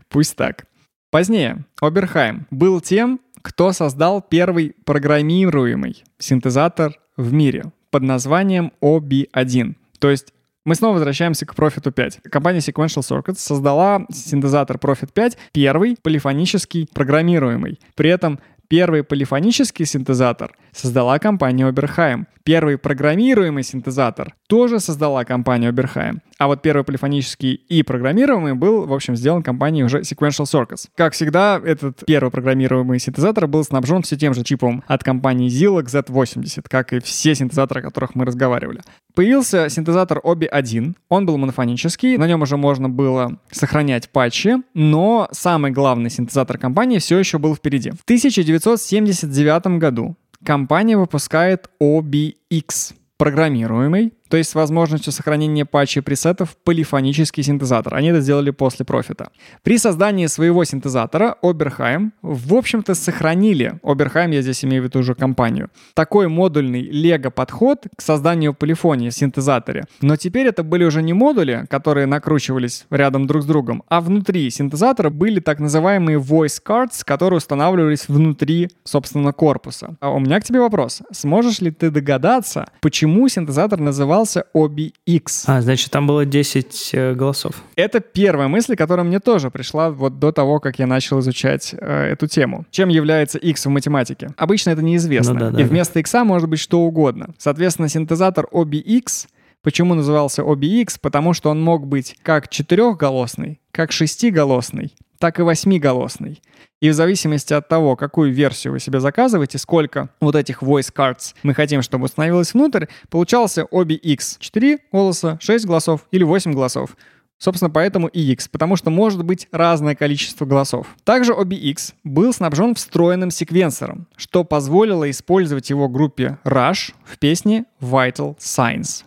Пусть 0.08 0.34
так. 0.34 0.66
Позднее 1.12 1.64
Оберхайм 1.80 2.48
был 2.50 2.80
тем, 2.80 3.20
кто 3.42 3.70
создал 3.70 4.20
первый 4.20 4.74
программируемый 4.84 6.02
синтезатор 6.18 6.98
в 7.16 7.32
мире 7.32 7.66
под 7.92 8.02
названием 8.02 8.72
OB1. 8.82 9.76
То 10.00 10.10
есть 10.10 10.32
мы 10.64 10.74
снова 10.74 10.94
возвращаемся 10.94 11.46
к 11.46 11.54
Profit 11.54 11.92
5. 11.92 12.22
Компания 12.28 12.58
Sequential 12.58 13.02
Circuits 13.02 13.38
создала 13.38 14.04
синтезатор 14.10 14.78
Profit 14.78 15.12
5, 15.14 15.38
первый 15.52 15.96
полифонический 16.02 16.88
программируемый. 16.92 17.78
При 17.94 18.10
этом 18.10 18.40
первый 18.68 19.02
полифонический 19.02 19.86
синтезатор 19.86 20.56
создала 20.72 21.18
компания 21.18 21.68
Oberheim. 21.68 22.26
Первый 22.44 22.78
программируемый 22.78 23.64
синтезатор 23.64 24.34
тоже 24.46 24.78
создала 24.78 25.24
компания 25.24 25.70
Oberheim. 25.70 26.18
А 26.38 26.46
вот 26.46 26.62
первый 26.62 26.84
полифонический 26.84 27.54
и 27.54 27.82
программируемый 27.82 28.54
был, 28.54 28.86
в 28.86 28.92
общем, 28.92 29.16
сделан 29.16 29.42
компанией 29.42 29.84
уже 29.84 30.00
Sequential 30.00 30.44
Circuits. 30.44 30.88
Как 30.94 31.14
всегда, 31.14 31.60
этот 31.64 32.04
первый 32.06 32.30
программируемый 32.30 32.98
синтезатор 32.98 33.46
был 33.46 33.64
снабжен 33.64 34.02
все 34.02 34.16
тем 34.16 34.34
же 34.34 34.44
чипом 34.44 34.84
от 34.86 35.02
компании 35.02 35.48
Zilog 35.48 35.86
Z80, 35.86 36.64
как 36.68 36.92
и 36.92 37.00
все 37.00 37.34
синтезаторы, 37.34 37.80
о 37.80 37.84
которых 37.84 38.14
мы 38.14 38.24
разговаривали. 38.24 38.82
Появился 39.16 39.70
синтезатор 39.70 40.18
OBI-1. 40.18 40.94
Он 41.08 41.24
был 41.24 41.38
монофонический, 41.38 42.18
на 42.18 42.26
нем 42.26 42.42
уже 42.42 42.58
можно 42.58 42.90
было 42.90 43.38
сохранять 43.50 44.10
патчи, 44.10 44.56
но 44.74 45.26
самый 45.32 45.70
главный 45.70 46.10
синтезатор 46.10 46.58
компании 46.58 46.98
все 46.98 47.18
еще 47.18 47.38
был 47.38 47.56
впереди. 47.56 47.92
В 47.92 48.02
1979 48.04 49.78
году 49.78 50.16
компания 50.44 50.98
выпускает 50.98 51.70
OBX 51.82 52.92
программируемый, 53.16 54.12
то 54.28 54.36
есть 54.36 54.50
с 54.50 54.54
возможностью 54.54 55.12
сохранения 55.12 55.64
патчей 55.64 56.02
пресетов 56.02 56.56
полифонический 56.64 57.42
синтезатор. 57.42 57.94
Они 57.94 58.08
это 58.08 58.20
сделали 58.20 58.50
после 58.50 58.84
профита. 58.84 59.30
При 59.62 59.78
создании 59.78 60.26
своего 60.26 60.64
синтезатора 60.64 61.36
Oberheim, 61.42 62.10
в 62.22 62.54
общем-то, 62.54 62.94
сохранили, 62.94 63.78
Oberheim, 63.82 64.34
я 64.34 64.42
здесь 64.42 64.64
имею 64.64 64.82
в 64.82 64.86
виду 64.86 65.00
уже 65.00 65.14
компанию, 65.14 65.70
такой 65.94 66.28
модульный 66.28 66.82
лего-подход 66.82 67.86
к 67.96 68.02
созданию 68.02 68.54
полифонии 68.54 69.10
в 69.10 69.14
синтезаторе. 69.14 69.84
Но 70.00 70.16
теперь 70.16 70.46
это 70.46 70.62
были 70.62 70.84
уже 70.84 71.02
не 71.02 71.12
модули, 71.12 71.66
которые 71.68 72.06
накручивались 72.06 72.86
рядом 72.90 73.26
друг 73.26 73.42
с 73.42 73.46
другом, 73.46 73.82
а 73.88 74.00
внутри 74.00 74.50
синтезатора 74.50 75.10
были 75.10 75.40
так 75.40 75.60
называемые 75.60 76.18
voice 76.18 76.60
cards, 76.64 77.02
которые 77.04 77.38
устанавливались 77.38 78.08
внутри, 78.08 78.70
собственно, 78.84 79.32
корпуса. 79.32 79.96
А 80.00 80.10
у 80.10 80.18
меня 80.18 80.40
к 80.40 80.44
тебе 80.44 80.60
вопрос. 80.60 81.02
Сможешь 81.12 81.60
ли 81.60 81.70
ты 81.70 81.90
догадаться, 81.90 82.68
почему 82.80 83.28
синтезатор 83.28 83.80
назывался 84.16 84.44
OBX? 84.54 85.44
А, 85.46 85.60
значит, 85.60 85.90
там 85.90 86.06
было 86.06 86.24
10 86.24 86.90
э, 86.92 87.14
голосов. 87.14 87.62
Это 87.76 88.00
первая 88.00 88.48
мысль, 88.48 88.76
которая 88.76 89.04
мне 89.04 89.20
тоже 89.20 89.50
пришла 89.50 89.90
вот 89.90 90.18
до 90.18 90.32
того, 90.32 90.60
как 90.60 90.78
я 90.78 90.86
начал 90.86 91.20
изучать 91.20 91.74
э, 91.78 92.12
эту 92.12 92.26
тему. 92.26 92.64
Чем 92.70 92.88
является 92.88 93.38
X 93.38 93.66
в 93.66 93.70
математике? 93.70 94.30
Обычно 94.36 94.70
это 94.70 94.82
неизвестно. 94.82 95.34
Ну 95.34 95.40
да, 95.40 95.50
да, 95.50 95.60
и 95.60 95.64
вместо 95.64 95.98
X 96.00 96.14
может 96.24 96.48
быть 96.48 96.60
что 96.60 96.80
угодно. 96.80 97.34
Соответственно, 97.38 97.88
синтезатор 97.88 98.46
OBX 98.52 99.28
Почему 99.62 99.94
назывался 99.94 100.42
OBX? 100.42 100.98
Потому 101.00 101.32
что 101.32 101.50
он 101.50 101.60
мог 101.60 101.88
быть 101.88 102.16
как 102.22 102.48
четырехголосный, 102.48 103.58
как 103.72 103.90
шестиголосный, 103.90 104.94
так 105.18 105.38
и 105.38 105.42
восьмиголосный. 105.42 106.42
И 106.80 106.90
в 106.90 106.94
зависимости 106.94 107.54
от 107.54 107.68
того, 107.68 107.96
какую 107.96 108.32
версию 108.32 108.74
вы 108.74 108.80
себе 108.80 109.00
заказываете, 109.00 109.58
сколько 109.58 110.10
вот 110.20 110.36
этих 110.36 110.62
voice 110.62 110.92
cards 110.94 111.34
мы 111.42 111.54
хотим, 111.54 111.82
чтобы 111.82 112.04
установилось 112.04 112.52
внутрь, 112.52 112.86
получался 113.08 113.62
OBX. 113.62 114.36
4 114.38 114.78
голоса, 114.92 115.38
6 115.40 115.66
голосов 115.66 116.06
или 116.10 116.22
8 116.22 116.52
голосов. 116.52 116.96
Собственно, 117.38 117.70
поэтому 117.70 118.08
и 118.08 118.20
X, 118.32 118.48
потому 118.48 118.76
что 118.76 118.90
может 118.90 119.22
быть 119.22 119.48
разное 119.52 119.94
количество 119.94 120.46
голосов. 120.46 120.86
Также 121.04 121.32
OBX 121.32 121.94
был 122.02 122.32
снабжен 122.32 122.74
встроенным 122.74 123.30
секвенсором, 123.30 124.06
что 124.16 124.42
позволило 124.42 125.10
использовать 125.10 125.68
его 125.68 125.88
группе 125.88 126.38
Rush 126.44 126.94
в 127.04 127.18
песне 127.18 127.66
Vital 127.80 128.38
Signs. 128.38 129.04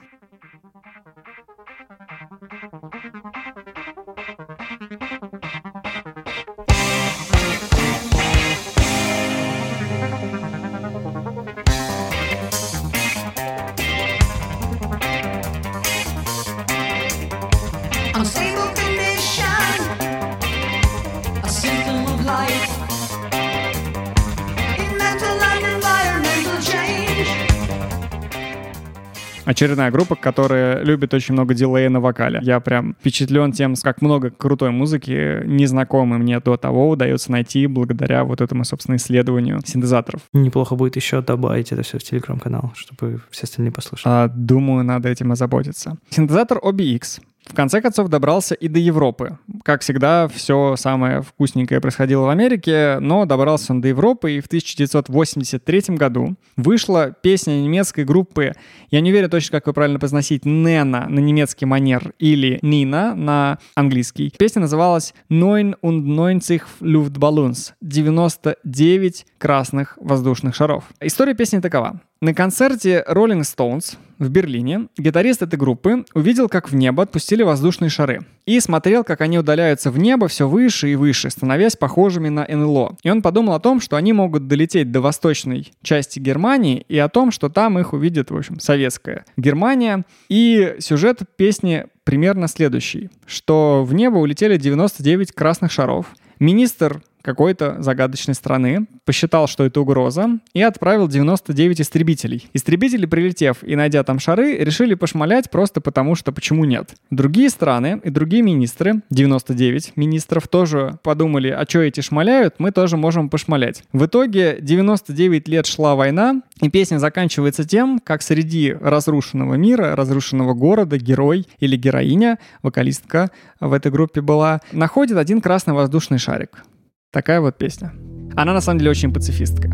Очередная 29.49 29.89
группа, 29.89 30.15
которая 30.15 30.83
любит 30.83 31.11
очень 31.15 31.33
много 31.33 31.55
дилея 31.55 31.89
на 31.89 31.99
вокале. 31.99 32.39
Я 32.43 32.59
прям 32.59 32.93
впечатлен 32.99 33.51
тем, 33.51 33.73
как 33.81 33.99
много 33.99 34.29
крутой 34.29 34.69
музыки, 34.69 35.41
незнакомой 35.43 36.19
мне 36.19 36.39
до 36.39 36.55
того, 36.55 36.87
удается 36.87 37.31
найти 37.31 37.65
благодаря 37.65 38.25
вот 38.25 38.41
этому, 38.41 38.63
собственно, 38.63 38.97
исследованию 38.97 39.59
синтезаторов. 39.65 40.21
Неплохо 40.33 40.75
будет 40.75 40.97
еще 40.97 41.23
добавить 41.23 41.71
это 41.71 41.81
все 41.81 41.97
в 41.97 42.03
телеграм-канал, 42.03 42.73
чтобы 42.75 43.21
все 43.31 43.45
остальные 43.45 43.71
послушали. 43.71 44.13
А, 44.13 44.27
думаю, 44.27 44.83
надо 44.83 45.09
этим 45.09 45.31
озаботиться. 45.31 45.97
Синтезатор 46.11 46.59
OBX 46.59 47.19
в 47.49 47.55
конце 47.55 47.81
концов 47.81 48.09
добрался 48.09 48.55
и 48.55 48.67
до 48.67 48.79
Европы. 48.79 49.37
Как 49.63 49.81
всегда, 49.81 50.27
все 50.27 50.75
самое 50.75 51.21
вкусненькое 51.21 51.81
происходило 51.81 52.25
в 52.25 52.29
Америке, 52.29 52.99
но 52.99 53.25
добрался 53.25 53.73
он 53.73 53.81
до 53.81 53.87
Европы, 53.87 54.33
и 54.33 54.39
в 54.39 54.45
1983 54.45 55.95
году 55.95 56.35
вышла 56.55 57.15
песня 57.21 57.53
немецкой 57.53 58.05
группы, 58.05 58.53
я 58.91 59.01
не 59.01 59.09
уверен 59.09 59.29
точно, 59.29 59.59
как 59.59 59.67
ее 59.67 59.73
правильно 59.73 59.99
произносить, 59.99 60.45
Нена 60.45 61.07
на 61.09 61.19
немецкий 61.19 61.65
манер 61.65 62.13
или 62.19 62.59
Нина 62.61 63.15
на 63.15 63.57
английский. 63.75 64.33
Песня 64.37 64.61
называлась 64.61 65.13
«Neun 65.29 65.75
und 65.81 66.03
neunzig 66.03 66.61
Luftballons»— 66.81 67.73
99 67.81 69.25
красных 69.37 69.97
воздушных 69.99 70.55
шаров. 70.55 70.85
История 70.99 71.33
песни 71.33 71.59
такова. 71.59 71.99
На 72.21 72.33
концерте 72.33 73.05
Rolling 73.07 73.43
Stones 73.43 73.95
в 74.17 74.29
Берлине 74.29 74.89
гитарист 74.97 75.41
этой 75.41 75.55
группы 75.55 76.03
увидел, 76.13 76.49
как 76.49 76.69
в 76.69 76.75
небо 76.75 77.03
отпустили 77.03 77.43
воздушные 77.43 77.87
шары. 77.87 78.25
И 78.45 78.59
смотрел, 78.59 79.05
как 79.05 79.21
они 79.21 79.39
удаляются 79.39 79.89
в 79.89 79.97
небо 79.97 80.27
все 80.27 80.45
выше 80.45 80.89
и 80.89 80.95
выше, 80.95 81.29
становясь 81.29 81.77
похожими 81.77 82.27
на 82.27 82.45
НЛО. 82.45 82.97
И 83.03 83.09
он 83.09 83.21
подумал 83.21 83.53
о 83.53 83.61
том, 83.61 83.79
что 83.79 83.95
они 83.95 84.11
могут 84.11 84.49
долететь 84.49 84.91
до 84.91 84.99
восточной 84.99 85.71
части 85.81 86.19
Германии 86.19 86.85
и 86.89 86.97
о 86.97 87.07
том, 87.07 87.31
что 87.31 87.47
там 87.47 87.79
их 87.79 87.93
увидит, 87.93 88.31
в 88.31 88.35
общем, 88.35 88.59
советская 88.59 89.23
Германия. 89.37 90.03
И 90.27 90.75
сюжет 90.79 91.21
песни 91.37 91.85
примерно 92.03 92.49
следующий, 92.49 93.09
что 93.25 93.85
в 93.85 93.93
небо 93.93 94.17
улетели 94.17 94.57
99 94.57 95.31
красных 95.31 95.71
шаров. 95.71 96.07
Министр 96.37 97.01
какой-то 97.21 97.81
загадочной 97.81 98.33
страны, 98.33 98.87
посчитал, 99.05 99.47
что 99.47 99.65
это 99.65 99.81
угроза, 99.81 100.39
и 100.53 100.61
отправил 100.61 101.07
99 101.07 101.81
истребителей. 101.81 102.49
Истребители, 102.53 103.05
прилетев 103.05 103.57
и 103.63 103.75
найдя 103.75 104.03
там 104.03 104.19
шары, 104.19 104.57
решили 104.57 104.93
пошмалять 104.93 105.49
просто 105.49 105.81
потому, 105.81 106.15
что 106.15 106.31
почему 106.31 106.65
нет. 106.65 106.95
Другие 107.09 107.49
страны 107.49 108.01
и 108.03 108.09
другие 108.09 108.43
министры, 108.43 109.01
99 109.09 109.93
министров, 109.95 110.47
тоже 110.47 110.97
подумали, 111.03 111.49
а 111.49 111.65
что 111.67 111.79
эти 111.79 112.01
шмаляют, 112.01 112.55
мы 112.57 112.71
тоже 112.71 112.97
можем 112.97 113.29
пошмалять. 113.29 113.83
В 113.93 114.05
итоге 114.05 114.57
99 114.61 115.47
лет 115.47 115.65
шла 115.65 115.95
война, 115.95 116.41
и 116.61 116.69
песня 116.69 116.97
заканчивается 116.97 117.63
тем, 117.63 117.99
как 117.99 118.21
среди 118.21 118.73
разрушенного 118.73 119.55
мира, 119.55 119.95
разрушенного 119.95 120.53
города, 120.53 120.97
герой 120.97 121.47
или 121.59 121.75
героиня, 121.75 122.39
вокалистка 122.61 123.31
в 123.59 123.73
этой 123.73 123.91
группе 123.91 124.21
была, 124.21 124.61
находит 124.71 125.17
один 125.17 125.41
красный 125.41 125.73
воздушный 125.73 126.17
шарик. 126.17 126.63
Такая 127.11 127.41
вот 127.41 127.57
песня. 127.57 127.91
Она 128.35 128.53
на 128.53 128.61
самом 128.61 128.77
деле 128.77 128.91
очень 128.91 129.11
пацифистская. 129.11 129.73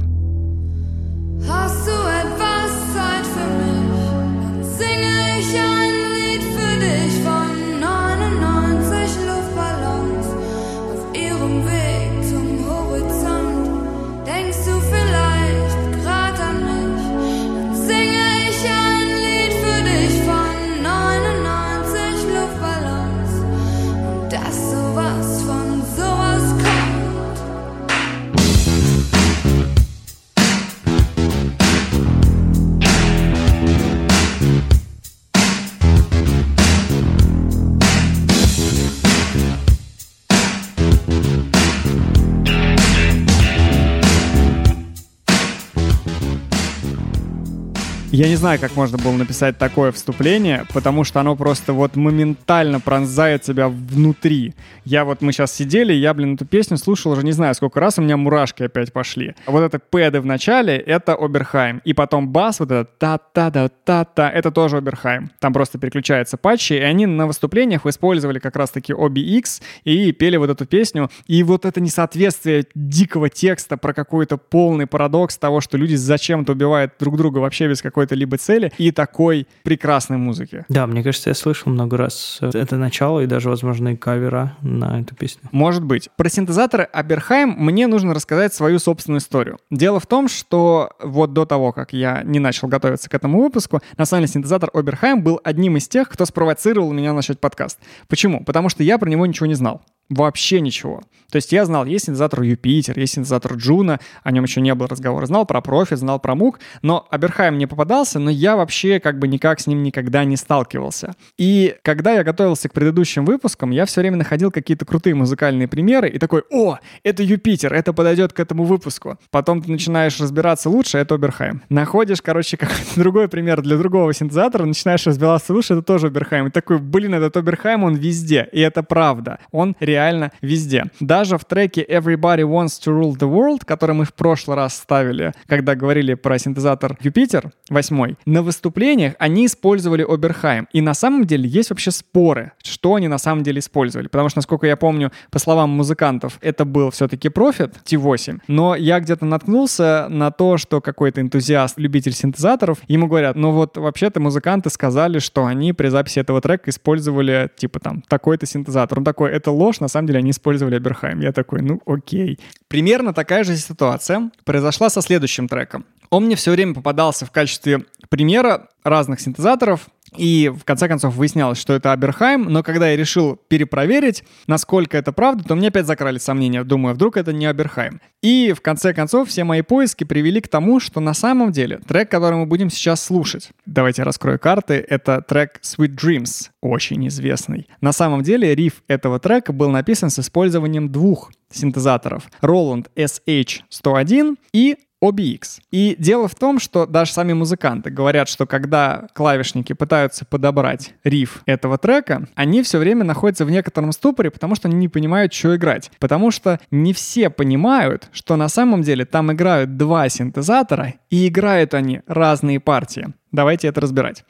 Я 48.16 48.30
не 48.30 48.38
знаю, 48.38 48.62
как 48.62 48.78
можно 48.78 48.98
было 48.98 49.12
написать 49.12 49.58
такое 49.58 49.92
вступление, 49.92 50.64
потому 50.74 51.04
что 51.04 51.20
оно 51.20 51.36
просто 51.36 51.74
вот 51.74 51.98
моментально 51.98 52.80
пронзает 52.80 53.42
тебя 53.42 53.68
внутри. 53.68 54.54
Я 54.86 55.04
вот, 55.04 55.22
мы 55.22 55.34
сейчас 55.34 55.52
сидели, 55.52 55.92
я, 55.92 56.14
блин, 56.14 56.36
эту 56.36 56.46
песню 56.46 56.78
слушал 56.78 57.12
уже 57.12 57.26
не 57.26 57.34
знаю 57.34 57.54
сколько 57.56 57.82
раз, 57.82 58.00
у 58.00 58.02
меня 58.02 58.16
мурашки 58.16 58.64
опять 58.64 58.94
пошли. 58.94 59.36
Вот 59.48 59.64
это 59.64 59.80
пэды 59.80 60.22
в 60.22 60.26
начале, 60.26 60.78
это 60.78 61.14
Оберхайм. 61.14 61.82
И 61.84 61.94
потом 61.94 62.30
бас, 62.30 62.62
вот 62.62 62.72
это 62.72 62.90
та-та-да-та-та, 62.98 64.30
это 64.30 64.50
тоже 64.50 64.78
Оберхайм. 64.78 65.32
Там 65.40 65.52
просто 65.52 65.78
переключаются 65.78 66.38
патчи, 66.38 66.72
и 66.72 66.80
они 66.80 67.08
на 67.08 67.28
выступлениях 67.28 67.86
использовали 67.86 68.40
как 68.40 68.56
раз-таки 68.56 68.94
OBX 68.94 69.62
и 69.84 70.14
пели 70.14 70.38
вот 70.38 70.50
эту 70.50 70.66
песню. 70.66 71.10
И 71.28 71.44
вот 71.44 71.66
это 71.66 71.82
несоответствие 71.82 72.66
дикого 72.76 73.30
текста 73.30 73.76
про 73.76 73.94
какой-то 73.94 74.38
полный 74.38 74.88
парадокс 74.88 75.38
того, 75.38 75.60
что 75.60 75.78
люди 75.78 75.96
зачем-то 75.96 76.54
убивают 76.54 76.94
друг 76.98 77.18
друга 77.18 77.40
вообще 77.40 77.68
без 77.68 77.82
какой-то 78.06 78.16
либо 78.16 78.38
цели, 78.38 78.72
и 78.78 78.92
такой 78.92 79.48
прекрасной 79.64 80.18
музыки. 80.18 80.66
Да, 80.70 80.86
мне 80.88 81.04
кажется, 81.04 81.30
я 81.30 81.34
слышал 81.34 81.72
много 81.72 81.98
раз 81.98 82.40
это 82.42 82.78
начало 82.78 83.22
и 83.22 83.26
даже, 83.26 83.50
возможно, 83.50 83.90
и 83.90 83.96
кавера 83.96 84.56
на 84.62 85.02
эту 85.02 85.16
песню. 85.16 85.42
Может 85.52 85.84
быть. 85.84 86.10
Про 86.18 86.30
синтезаторы 86.30 86.84
Oberheim 86.84 87.56
мне 87.58 87.88
нужно 87.88 88.14
рассказать 88.14 88.54
свою 88.54 88.80
собственную 88.80 89.20
историю. 89.20 89.58
Дело 89.72 90.00
в 90.00 90.08
том, 90.08 90.28
что 90.28 90.92
вот 91.02 91.34
до 91.34 91.46
того, 91.46 91.72
как 91.72 91.94
я 91.94 92.22
не 92.24 92.40
начал 92.40 92.68
готовиться 92.68 93.10
к 93.10 93.14
этому 93.14 93.42
выпуску, 93.42 93.82
на 93.98 94.06
самом 94.06 94.24
деле 94.24 94.34
синтезатор 94.34 94.70
Oberheim 94.74 95.24
был 95.24 95.40
одним 95.44 95.78
из 95.78 95.88
тех, 95.88 96.10
кто 96.10 96.26
спровоцировал 96.26 96.92
меня 96.94 97.14
начать 97.14 97.40
подкаст. 97.40 97.80
Почему? 98.08 98.44
Потому 98.44 98.70
что 98.70 98.84
я 98.84 98.98
про 98.98 99.10
него 99.10 99.26
ничего 99.26 99.48
не 99.48 99.56
знал. 99.56 99.82
Вообще 100.10 100.62
ничего. 100.62 101.02
То 101.32 101.38
есть 101.38 101.52
я 101.52 101.66
знал, 101.66 101.86
есть 101.86 102.06
синтезатор 102.06 102.44
Jupiter, 102.44 102.98
есть 102.98 103.16
синтезатор 103.16 103.56
Juno, 103.56 104.00
о 104.24 104.32
нем 104.32 104.44
еще 104.44 104.62
не 104.62 104.74
было 104.74 104.88
разговора. 104.88 105.26
Знал 105.26 105.46
про 105.46 105.60
Prophet, 105.60 105.96
знал 105.96 106.20
про 106.20 106.36
Moog, 106.36 106.60
но 106.82 107.08
Oberheim 107.10 107.58
не 107.58 107.66
попадался, 107.66 108.20
но 108.20 108.30
я 108.30 108.56
вообще 108.56 109.00
как 109.00 109.20
бы 109.20 109.28
никак 109.28 109.60
с 109.60 109.68
ним 109.68 109.84
никогда 109.84 110.24
не 110.24 110.38
сталкивался. 110.38 111.14
И 111.38 111.76
когда 111.82 112.14
я 112.14 112.24
готовился 112.24 112.70
к 112.70 112.74
предыдущим 112.74 113.26
выпускам, 113.26 113.72
я 113.72 113.86
все 113.86 114.02
время 114.02 114.18
находил 114.18 114.52
какие-то 114.52 114.86
крутые 114.86 115.16
музыкальные 115.16 115.68
примеры 115.68 116.08
и 116.10 116.20
такой, 116.20 116.44
о, 116.52 116.78
это 117.04 117.24
Юпитер, 117.24 117.74
это 117.74 117.92
подойдет 117.92 118.32
к 118.32 118.40
этому 118.40 118.64
выпуску. 118.64 119.18
Потом 119.32 119.62
ты 119.62 119.72
начинаешь 119.72 120.20
разбираться 120.20 120.70
лучше, 120.70 121.00
это 121.00 121.16
Оберхайм. 121.16 121.64
Находишь, 121.70 122.22
короче, 122.22 122.56
какой-то 122.58 122.98
другой 122.98 123.28
пример 123.28 123.62
для 123.62 123.78
другого 123.78 124.14
синтезатора, 124.14 124.66
начинаешь 124.66 125.06
разбираться 125.06 125.54
лучше, 125.54 125.74
это 125.74 125.82
тоже 125.82 126.08
Оберхайм. 126.08 126.48
И 126.48 126.52
такой, 126.52 126.78
блин, 126.78 127.16
этот 127.16 127.36
Оберхайм, 127.36 127.84
он 127.84 127.96
везде. 127.96 128.48
И 128.52 128.62
это 128.62 128.84
правда. 128.84 129.40
Он 129.52 129.76
реально 129.80 129.95
везде. 130.42 130.86
Даже 131.00 131.38
в 131.38 131.46
треке 131.46 131.84
Everybody 131.84 132.42
Wants 132.42 132.80
to 132.84 132.92
Rule 132.92 133.18
the 133.18 133.30
World, 133.32 133.66
который 133.66 133.96
мы 133.96 134.06
в 134.06 134.14
прошлый 134.14 134.58
раз 134.58 134.76
ставили, 134.76 135.34
когда 135.48 135.76
говорили 135.76 136.14
про 136.14 136.38
синтезатор 136.40 136.98
Юпитер, 137.02 137.52
восьмой, 137.70 138.18
на 138.26 138.42
выступлениях 138.42 139.14
они 139.20 139.46
использовали 139.46 140.04
Оберхайм. 140.04 140.68
И 140.72 140.82
на 140.82 140.94
самом 140.94 141.26
деле 141.26 141.48
есть 141.48 141.70
вообще 141.70 141.92
споры, 141.92 142.52
что 142.64 142.96
они 142.96 143.08
на 143.08 143.18
самом 143.18 143.44
деле 143.44 143.60
использовали. 143.60 144.08
Потому 144.08 144.30
что, 144.30 144.40
насколько 144.40 144.68
я 144.68 144.76
помню, 144.76 145.12
по 145.32 145.40
словам 145.40 145.70
музыкантов, 145.72 146.38
это 146.42 146.66
был 146.66 146.92
все-таки 146.92 147.30
Profit 147.30 147.74
T8. 147.86 148.42
Но 148.48 148.76
я 148.76 149.00
где-то 149.00 149.26
наткнулся 149.26 150.08
на 150.10 150.32
то, 150.32 150.58
что 150.58 150.82
какой-то 150.82 151.22
энтузиаст, 151.22 151.78
любитель 151.78 152.14
синтезаторов, 152.14 152.80
ему 152.88 153.08
говорят, 153.08 153.36
ну 153.36 153.52
вот 153.52 153.78
вообще-то 153.78 154.20
музыканты 154.20 154.70
сказали, 154.70 155.20
что 155.20 155.46
они 155.46 155.74
при 155.74 155.88
записи 155.88 156.20
этого 156.20 156.42
трека 156.42 156.70
использовали 156.70 157.50
типа 157.56 157.80
там 157.80 158.02
такой-то 158.08 158.46
синтезатор. 158.46 159.00
Он 159.00 159.04
такой, 159.04 159.32
это 159.32 159.52
ложь, 159.52 159.80
на 159.86 159.90
самом 159.90 160.08
деле 160.08 160.20
они 160.20 160.32
использовали 160.32 160.76
Аберхайм. 160.76 161.20
Я 161.20 161.32
такой, 161.32 161.62
ну 161.62 161.80
окей. 161.86 162.40
Примерно 162.68 163.14
такая 163.14 163.44
же 163.44 163.56
ситуация 163.56 164.32
произошла 164.44 164.90
со 164.90 165.02
следующим 165.02 165.48
треком. 165.48 165.86
Он 166.10 166.26
мне 166.26 166.36
все 166.36 166.52
время 166.52 166.74
попадался 166.74 167.28
в 167.28 167.32
качестве 167.32 167.86
примера 168.10 168.70
разных 168.84 169.20
синтезаторов, 169.20 169.88
и 170.18 170.50
в 170.50 170.64
конце 170.64 170.88
концов 170.88 171.16
выяснялось, 171.16 171.58
что 171.58 171.74
это 171.74 171.92
Аберхайм, 171.92 172.44
но 172.44 172.64
когда 172.64 172.90
я 172.90 172.98
решил 172.98 173.38
перепроверить, 173.48 174.24
насколько 174.48 174.98
это 174.98 175.12
правда, 175.12 175.44
то 175.44 175.56
мне 175.56 175.70
опять 175.70 175.86
закрали 175.86 176.18
сомнения. 176.18 176.64
Думаю, 176.64 176.96
вдруг 176.96 177.18
это 177.18 177.34
не 177.34 177.46
Аберхайм. 177.46 178.02
И 178.22 178.54
в 178.58 178.62
конце 178.62 178.94
концов 178.94 179.30
все 179.30 179.44
мои 179.44 179.62
поиски 179.62 180.04
привели 180.04 180.42
к 180.42 180.48
тому, 180.48 180.80
что 180.80 181.00
на 181.00 181.14
самом 181.14 181.52
деле 181.52 181.80
трек, 181.88 182.10
который 182.10 182.36
мы 182.36 182.46
будем 182.46 182.70
сейчас 182.70 183.04
слушать, 183.04 183.50
давайте 183.66 184.02
я 184.02 184.06
раскрою 184.06 184.40
карты, 184.40 184.86
это 184.88 185.22
трек 185.22 185.60
Sweet 185.62 185.96
Dreams, 185.96 186.50
очень 186.62 187.08
известный. 187.08 187.68
На 187.82 187.92
самом 187.92 188.24
деле 188.24 188.56
риф 188.56 188.82
этого 188.88 189.20
трека 189.20 189.54
был 189.54 189.70
написан 189.70 190.10
с 190.10 190.20
использованием 190.20 190.92
двух 190.92 191.32
синтезаторов. 191.52 192.24
Roland 192.42 192.88
SH101 192.96 194.38
и 194.54 194.78
OBX. 195.04 195.60
И 195.72 195.96
дело 196.00 196.28
в 196.28 196.36
том, 196.36 196.60
что 196.60 196.86
даже 196.86 197.12
сами 197.12 197.34
музыканты 197.34 197.90
говорят, 197.90 198.28
что 198.30 198.46
когда 198.46 199.08
клавишники 199.14 199.74
пытаются 199.74 200.26
подобрать 200.26 200.94
риф 201.04 201.42
этого 201.46 201.78
трека, 201.78 202.28
они 202.36 202.64
все 202.64 202.78
время 202.78 203.04
находятся 203.04 203.46
в 203.46 203.52
некотором 203.52 203.92
ступоре, 203.92 204.32
потому 204.32 204.56
что 204.56 204.68
они 204.68 204.78
не 204.78 204.88
понимают, 204.88 205.34
что 205.34 205.56
играть. 205.56 205.92
Потому 206.00 206.32
что 206.32 206.60
не 206.72 206.94
все 206.94 207.30
понимают, 207.30 208.10
что 208.12 208.36
на 208.36 208.50
самом 208.50 208.82
деле 208.82 209.06
там 209.06 209.32
играют 209.32 209.78
два 209.78 210.10
синтезатора, 210.10 210.96
и 211.10 211.28
играют 211.28 211.74
они 211.74 212.02
разные 212.08 212.60
партии. 212.60 213.14
Давайте 213.32 213.68
это 213.68 213.82
разбирать. 213.82 214.24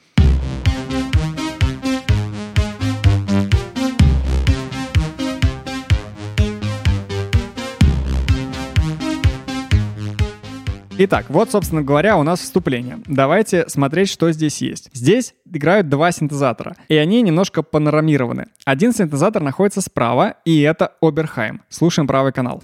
Итак, 10.98 11.26
вот, 11.28 11.52
собственно 11.52 11.82
говоря, 11.82 12.16
у 12.16 12.24
нас 12.24 12.40
вступление. 12.40 13.00
Давайте 13.06 13.68
смотреть, 13.68 14.08
что 14.08 14.32
здесь 14.32 14.62
есть. 14.62 14.90
Здесь 14.94 15.34
играют 15.46 15.90
два 15.90 16.14
синтезатора, 16.14 16.78
и 16.88 16.96
они 16.96 17.22
немножко 17.22 17.64
панорамированы. 17.64 18.48
Один 18.64 18.94
синтезатор 18.94 19.44
находится 19.44 19.82
справа, 19.82 20.36
и 20.46 20.62
это 20.62 20.94
Оберхайм. 21.02 21.62
Слушаем 21.68 22.08
правый 22.08 22.32
канал. 22.32 22.64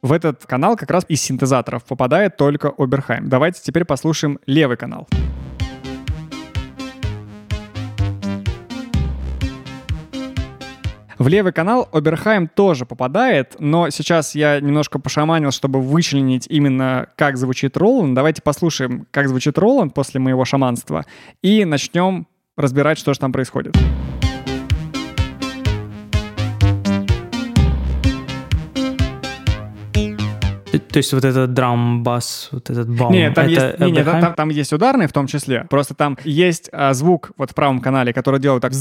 В 0.00 0.10
этот 0.10 0.46
канал 0.46 0.76
как 0.76 0.90
раз 0.90 1.04
из 1.06 1.20
синтезаторов 1.20 1.84
попадает 1.84 2.38
только 2.38 2.72
Оберхайм. 2.78 3.28
Давайте 3.28 3.60
теперь 3.62 3.84
послушаем 3.84 4.38
левый 4.46 4.78
канал. 4.78 5.06
В 11.18 11.26
левый 11.26 11.52
канал 11.52 11.88
Оберхайм 11.92 12.46
тоже 12.46 12.86
попадает, 12.86 13.56
но 13.58 13.90
сейчас 13.90 14.36
я 14.36 14.60
немножко 14.60 15.00
пошаманил, 15.00 15.50
чтобы 15.50 15.80
вычленить 15.80 16.46
именно, 16.48 17.08
как 17.16 17.36
звучит 17.36 17.76
Роланд. 17.76 18.14
Давайте 18.14 18.40
послушаем, 18.40 19.04
как 19.10 19.28
звучит 19.28 19.58
Роланд 19.58 19.94
после 19.94 20.20
моего 20.20 20.44
шаманства, 20.44 21.06
и 21.42 21.64
начнем 21.64 22.28
разбирать, 22.56 22.98
что 22.98 23.14
же 23.14 23.18
там 23.18 23.32
происходит. 23.32 23.74
То, 23.74 24.27
то 30.98 31.00
есть 31.00 31.12
вот 31.12 31.24
этот 31.24 31.52
драм-бас, 31.52 32.48
вот 32.50 32.70
этот 32.70 32.88
бам, 32.88 33.12
Не, 33.12 33.30
там 33.30 33.44
это 33.44 33.52
есть, 33.52 33.78
не, 33.78 33.92
не, 33.92 34.02
там, 34.02 34.34
там- 34.34 34.48
есть 34.48 34.72
ударные 34.72 35.06
в 35.06 35.12
том 35.12 35.28
числе. 35.28 35.64
Просто 35.70 35.94
там 35.94 36.18
есть 36.24 36.68
а, 36.72 36.92
звук 36.92 37.30
вот 37.38 37.52
в 37.52 37.54
правом 37.54 37.78
канале, 37.78 38.12
который 38.12 38.40
делает 38.40 38.62
так, 38.62 38.72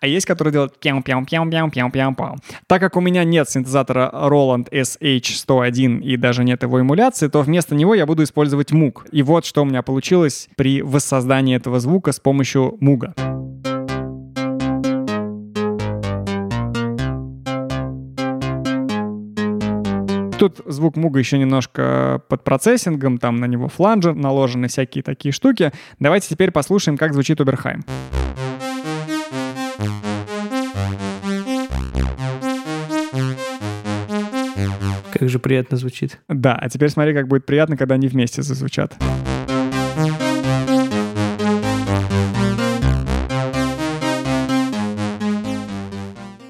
а 0.00 0.06
есть, 0.08 0.26
который 0.26 0.52
делает 0.52 0.76
пям 0.80 1.04
пям 1.04 1.24
пям 1.24 1.50
пям 1.50 1.70
пям 1.70 1.92
пям 1.92 2.14
пам 2.16 2.38
Так 2.66 2.80
как 2.80 2.96
у 2.96 3.00
меня 3.00 3.22
нет 3.22 3.48
синтезатора 3.48 4.10
Roland 4.12 4.70
SH101 4.72 6.00
и 6.00 6.16
даже 6.16 6.42
нет 6.42 6.64
его 6.64 6.80
эмуляции, 6.80 7.28
то 7.28 7.42
вместо 7.42 7.76
него 7.76 7.94
я 7.94 8.04
буду 8.04 8.24
использовать 8.24 8.72
муг. 8.72 9.06
И 9.12 9.22
вот 9.22 9.46
что 9.46 9.62
у 9.62 9.64
меня 9.64 9.82
получилось 9.82 10.48
при 10.56 10.82
воссоздании 10.82 11.54
этого 11.54 11.78
звука 11.78 12.10
с 12.10 12.18
помощью 12.18 12.76
муга. 12.80 13.14
Тут 20.42 20.60
звук 20.66 20.96
муга 20.96 21.20
еще 21.20 21.38
немножко 21.38 22.20
под 22.26 22.42
процессингом, 22.42 23.18
там 23.18 23.36
на 23.36 23.44
него 23.44 23.68
фланжер 23.68 24.16
наложены, 24.16 24.66
всякие 24.66 25.04
такие 25.04 25.30
штуки. 25.30 25.70
Давайте 26.00 26.30
теперь 26.30 26.50
послушаем, 26.50 26.98
как 26.98 27.12
звучит 27.12 27.40
Уберхайм. 27.40 27.84
Как 35.12 35.28
же 35.28 35.38
приятно 35.38 35.76
звучит. 35.76 36.18
Да, 36.28 36.56
а 36.56 36.68
теперь 36.68 36.88
смотри, 36.88 37.14
как 37.14 37.28
будет 37.28 37.46
приятно, 37.46 37.76
когда 37.76 37.94
они 37.94 38.08
вместе 38.08 38.42
зазвучат. 38.42 38.96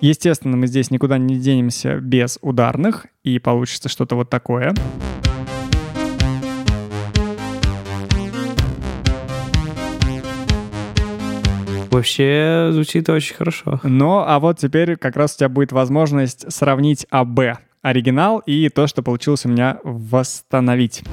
Естественно, 0.02 0.56
мы 0.56 0.66
здесь 0.66 0.90
никуда 0.90 1.16
не 1.16 1.36
денемся 1.36 2.00
без 2.00 2.36
ударных, 2.42 3.06
и 3.22 3.38
получится 3.38 3.88
что-то 3.88 4.16
вот 4.16 4.28
такое. 4.28 4.74
Вообще 11.92 12.70
звучит 12.72 13.08
очень 13.10 13.36
хорошо. 13.36 13.78
Ну, 13.84 14.18
а 14.18 14.40
вот 14.40 14.58
теперь 14.58 14.96
как 14.96 15.14
раз 15.14 15.36
у 15.36 15.38
тебя 15.38 15.48
будет 15.48 15.70
возможность 15.70 16.52
сравнить 16.52 17.06
АБ, 17.10 17.60
оригинал, 17.82 18.40
и 18.40 18.70
то, 18.70 18.88
что 18.88 19.04
получилось 19.04 19.46
у 19.46 19.50
меня 19.50 19.78
восстановить. 19.84 21.04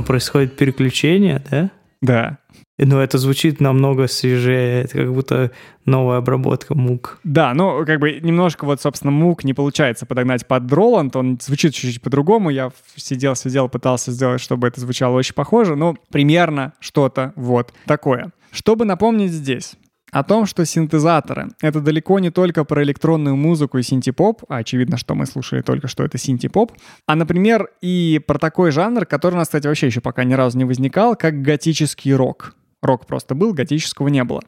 Там 0.00 0.06
происходит 0.06 0.56
переключение, 0.56 1.42
да? 1.50 1.70
Да. 2.00 2.38
Но 2.78 3.02
это 3.02 3.18
звучит 3.18 3.60
намного 3.60 4.06
свежее, 4.06 4.84
это 4.84 4.96
как 4.96 5.12
будто 5.12 5.50
новая 5.84 6.16
обработка 6.16 6.74
мук. 6.74 7.18
Да, 7.22 7.52
ну, 7.52 7.84
как 7.84 8.00
бы 8.00 8.18
немножко 8.22 8.64
вот, 8.64 8.80
собственно, 8.80 9.10
мук 9.10 9.44
не 9.44 9.52
получается 9.52 10.06
подогнать 10.06 10.46
под 10.46 10.72
Роланд, 10.72 11.16
он 11.16 11.38
звучит 11.38 11.74
чуть-чуть 11.74 12.00
по-другому, 12.00 12.48
я 12.48 12.70
сидел, 12.96 13.36
сидел, 13.36 13.68
пытался 13.68 14.10
сделать, 14.10 14.40
чтобы 14.40 14.68
это 14.68 14.80
звучало 14.80 15.16
очень 15.16 15.34
похоже, 15.34 15.76
ну, 15.76 15.98
примерно 16.10 16.72
что-то 16.80 17.34
вот 17.36 17.74
такое. 17.84 18.32
Чтобы 18.52 18.86
напомнить 18.86 19.32
здесь, 19.32 19.74
о 20.12 20.22
том, 20.22 20.46
что 20.46 20.64
синтезаторы— 20.64 21.48
это 21.60 21.80
далеко 21.80 22.18
не 22.18 22.30
только 22.30 22.64
про 22.64 22.82
электронную 22.82 23.36
музыку 23.36 23.78
и 23.78 23.82
синтепоп, 23.82 24.42
а 24.48 24.58
очевидно, 24.58 24.96
что 24.96 25.14
мы 25.14 25.26
слушали 25.26 25.62
только 25.62 25.88
что 25.88 26.04
это 26.04 26.18
синтепоп, 26.18 26.72
а, 27.06 27.14
например, 27.14 27.70
и 27.80 28.20
про 28.26 28.38
такой 28.38 28.70
жанр, 28.70 29.06
который 29.06 29.34
у 29.34 29.38
нас, 29.38 29.48
кстати, 29.48 29.66
вообще 29.66 29.86
еще 29.86 30.00
пока 30.00 30.24
ни 30.24 30.34
разу 30.34 30.58
не 30.58 30.64
возникал, 30.64 31.16
как 31.16 31.42
готический 31.42 32.14
рок. 32.14 32.54
Рок 32.82 33.06
просто 33.06 33.34
был, 33.34 33.52
готического 33.52 34.08
не 34.08 34.24
было. 34.24 34.40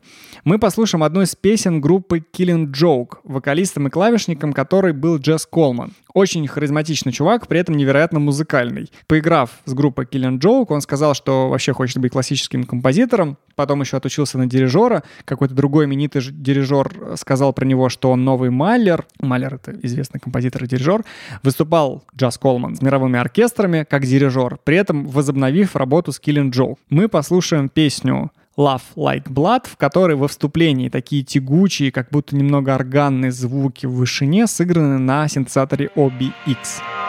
Мы 0.44 0.59
послушаем 0.59 1.05
одну 1.05 1.20
из 1.20 1.37
песен 1.37 1.83
группы 1.83 2.25
Killing 2.33 2.72
Joke, 2.72 3.18
вокалистом 3.25 3.88
и 3.88 3.90
клавишником 3.90 4.55
которой 4.55 4.94
был 4.94 5.18
Джесс 5.18 5.44
Колман. 5.44 5.92
Очень 6.14 6.48
харизматичный 6.48 7.12
чувак, 7.12 7.46
при 7.46 7.61
этом 7.61 7.77
невероятно 7.77 8.20
музыкальный. 8.20 8.90
Поиграв 9.07 9.51
с 9.66 9.75
группой 9.75 10.07
Killing 10.07 10.38
Joke, 10.38 10.66
он 10.70 10.81
сказал, 10.81 11.12
что 11.12 11.51
вообще 11.51 11.75
хочет 11.75 11.98
быть 11.98 12.12
классическим 12.12 12.64
композитором, 12.64 13.37
потом 13.54 13.80
еще 13.80 13.96
отучился 13.96 14.38
на 14.38 14.46
дирижера. 14.46 15.02
Какой-то 15.24 15.54
другой 15.54 15.86
именитый 15.86 16.22
дирижер 16.22 17.16
сказал 17.16 17.52
про 17.52 17.64
него, 17.64 17.88
что 17.88 18.10
он 18.10 18.24
новый 18.24 18.50
Маллер. 18.50 19.06
Маллер— 19.20 19.54
это 19.56 19.72
известный 19.82 20.20
композитор 20.20 20.64
и 20.64 20.66
дирижер. 20.66 21.04
Выступал 21.42 22.04
Джаз 22.16 22.38
Колман 22.38 22.76
с 22.76 22.82
мировыми 22.82 23.18
оркестрами 23.18 23.86
как 23.88 24.04
дирижер, 24.04 24.58
при 24.64 24.76
этом 24.76 25.06
возобновив 25.06 25.76
работу 25.76 26.12
с 26.12 26.20
Killing 26.20 26.50
Joke. 26.50 26.78
Мы 26.90 27.08
послушаем 27.08 27.68
песню 27.68 28.30
Love 28.56 28.82
Like 28.96 29.28
Blood, 29.28 29.66
в 29.68 29.76
которой 29.76 30.16
во 30.16 30.28
вступлении 30.28 30.88
такие 30.88 31.22
тягучие, 31.22 31.90
как 31.90 32.08
будто 32.10 32.36
немного 32.36 32.74
органные 32.74 33.32
звуки 33.32 33.86
в 33.86 33.92
вышине 33.92 34.46
сыграны 34.46 34.98
на 34.98 35.26
синтезаторе 35.28 35.90
OBX. 35.96 37.01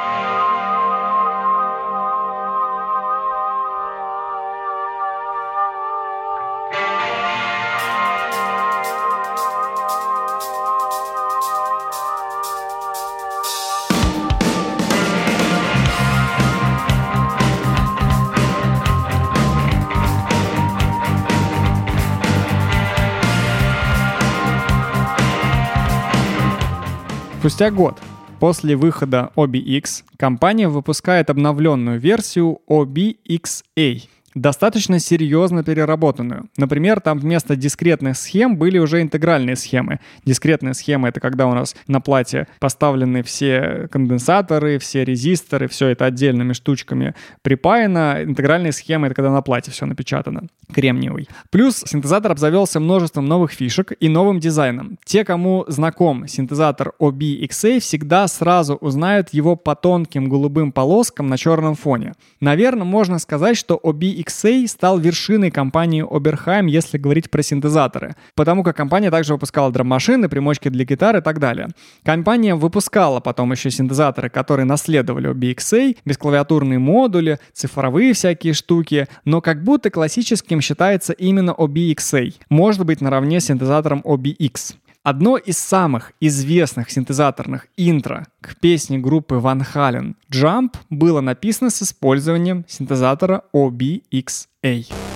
Спустя 27.43 27.71
год. 27.71 27.99
После 28.39 28.77
выхода 28.77 29.33
OBX 29.35 30.05
компания 30.15 30.69
выпускает 30.69 31.29
обновленную 31.29 31.99
версию 31.99 32.61
OBXA, 32.69 34.01
достаточно 34.35 34.99
серьезно 34.99 35.63
переработанную. 35.63 36.49
Например, 36.57 36.99
там 36.99 37.19
вместо 37.19 37.55
дискретных 37.55 38.17
схем 38.17 38.57
были 38.57 38.77
уже 38.77 39.01
интегральные 39.01 39.55
схемы. 39.55 39.99
Дискретные 40.25 40.73
схемы— 40.73 41.07
это 41.09 41.19
когда 41.19 41.47
у 41.47 41.53
нас 41.53 41.75
на 41.87 42.01
плате 42.01 42.47
поставлены 42.59 43.23
все 43.23 43.87
конденсаторы, 43.91 44.79
все 44.79 45.05
резисторы, 45.05 45.67
все 45.67 45.87
это 45.89 46.05
отдельными 46.05 46.53
штучками 46.53 47.15
припаяно. 47.41 48.19
Интегральные 48.23 48.71
схемы— 48.71 49.07
это 49.07 49.15
когда 49.15 49.31
на 49.31 49.41
плате 49.41 49.71
все 49.71 49.85
напечатано, 49.85 50.47
кремниевый. 50.73 51.27
Плюс 51.51 51.83
синтезатор 51.85 52.31
обзавелся 52.31 52.79
множеством 52.79 53.25
новых 53.25 53.51
фишек 53.51 53.93
и 53.99 54.09
новым 54.09 54.39
дизайном. 54.39 54.97
Те, 55.05 55.23
кому 55.23 55.65
знаком 55.67 56.27
синтезатор 56.27 56.93
OBXA, 56.99 57.79
всегда 57.79 58.27
сразу 58.27 58.75
узнают 58.75 59.29
его 59.29 59.55
по 59.55 59.75
тонким 59.75 60.29
голубым 60.29 60.71
полоскам 60.71 61.27
на 61.27 61.37
черном 61.37 61.75
фоне. 61.75 62.13
Наверное, 62.39 62.85
можно 62.85 63.19
сказать, 63.19 63.57
что 63.57 63.79
OBXA 63.81 64.22
стал 64.29 64.99
вершиной 64.99 65.51
компании 65.51 66.03
Oberheim, 66.03 66.69
если 66.69 66.97
говорить 66.97 67.29
про 67.29 67.43
синтезаторы, 67.43 68.15
потому 68.35 68.63
как 68.63 68.77
компания 68.77 69.11
также 69.11 69.33
выпускала 69.33 69.71
драм-машины, 69.71 70.29
примочки 70.29 70.69
для 70.69 70.85
гитар 70.85 71.17
и 71.17 71.21
так 71.21 71.39
далее. 71.39 71.69
Компания 72.03 72.55
выпускала 72.55 73.19
потом 73.19 73.51
еще 73.51 73.71
синтезаторы, 73.71 74.29
которые 74.29 74.65
наследовали 74.65 75.29
OBXA, 75.31 75.97
бесклавиатурные 76.05 76.79
модули, 76.79 77.39
цифровые 77.53 78.13
всякие 78.13 78.53
штуки, 78.53 79.07
но 79.25 79.41
как 79.41 79.63
будто 79.63 79.89
классическим 79.89 80.61
считается 80.61 81.13
именно 81.13 81.51
OBXA, 81.51 82.33
может 82.49 82.85
быть 82.85 83.01
наравне 83.01 83.39
с 83.39 83.45
синтезатором 83.45 84.01
OBX. 84.01 84.75
Одно 85.03 85.35
из 85.35 85.57
самых 85.57 86.13
известных 86.21 86.89
синтезаторных 86.89 87.67
интро 87.75 88.25
к 88.39 88.55
песне 88.55 88.99
группы 88.99 89.35
Van 89.35 89.61
Halen 89.73 90.15
«Jump» 90.31 90.77
было 90.89 91.19
написано 91.19 91.71
с 91.71 91.81
использованием 91.81 92.63
синтезатора 92.69 93.43
OBXA. 93.53 95.12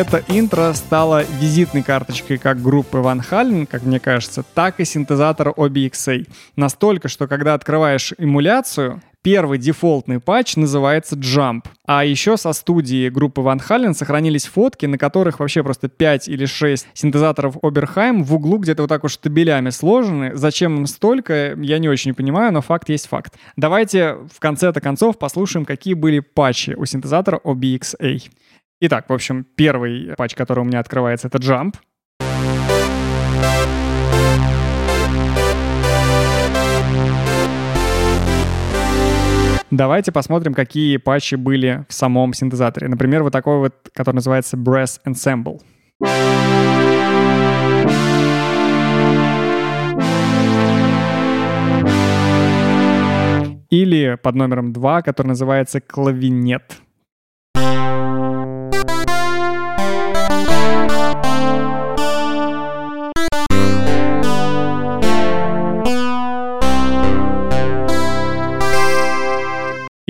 Это 0.00 0.24
интро 0.28 0.72
стало 0.72 1.24
визитной 1.42 1.82
карточкой 1.82 2.38
как 2.38 2.62
группы 2.62 2.96
Van 2.96 3.20
Halen, 3.20 3.66
как 3.66 3.82
мне 3.82 4.00
кажется, 4.00 4.42
так 4.54 4.80
и 4.80 4.86
синтезатора 4.86 5.52
OBXA. 5.52 6.26
Настолько, 6.56 7.08
что 7.08 7.28
когда 7.28 7.52
открываешь 7.52 8.14
эмуляцию, 8.16 9.02
Первый 9.22 9.58
дефолтный 9.58 10.18
патч 10.18 10.56
называется 10.56 11.14
Jump. 11.14 11.64
А 11.84 12.06
еще 12.06 12.38
со 12.38 12.54
студии 12.54 13.10
группы 13.10 13.42
Van 13.42 13.60
Halen 13.60 13.92
сохранились 13.92 14.46
фотки, 14.46 14.86
на 14.86 14.96
которых 14.96 15.40
вообще 15.40 15.62
просто 15.62 15.90
5 15.90 16.28
или 16.28 16.46
6 16.46 16.86
синтезаторов 16.94 17.56
Oberheim 17.58 18.22
в 18.22 18.34
углу 18.34 18.56
где-то 18.56 18.84
вот 18.84 18.88
так 18.88 19.02
вот 19.02 19.12
штабелями 19.12 19.68
сложены. 19.68 20.34
Зачем 20.36 20.78
им 20.78 20.86
столько, 20.86 21.54
я 21.60 21.78
не 21.78 21.90
очень 21.90 22.14
понимаю, 22.14 22.50
но 22.50 22.62
факт 22.62 22.88
есть 22.88 23.08
факт. 23.08 23.34
Давайте 23.56 24.16
в 24.32 24.40
конце-то 24.40 24.80
концов 24.80 25.18
послушаем, 25.18 25.66
какие 25.66 25.92
были 25.92 26.20
патчи 26.20 26.70
у 26.70 26.86
синтезатора 26.86 27.40
OBXA. 27.44 28.22
Итак, 28.82 29.10
в 29.10 29.12
общем, 29.12 29.44
первый 29.56 30.14
патч, 30.16 30.34
который 30.34 30.60
у 30.60 30.64
меня 30.64 30.80
открывается, 30.80 31.28
это 31.28 31.36
Jump. 31.36 31.74
Давайте 39.70 40.12
посмотрим, 40.12 40.54
какие 40.54 40.96
патчи 40.96 41.34
были 41.34 41.84
в 41.90 41.92
самом 41.92 42.32
синтезаторе. 42.32 42.88
Например, 42.88 43.22
вот 43.22 43.34
такой 43.34 43.58
вот, 43.58 43.74
который 43.92 44.16
называется 44.16 44.56
Brass 44.56 44.98
Ensemble. 45.06 45.60
Или 53.68 54.18
под 54.22 54.34
номером 54.36 54.72
2, 54.72 55.02
который 55.02 55.28
называется 55.28 55.82
Клавинет. 55.82 56.80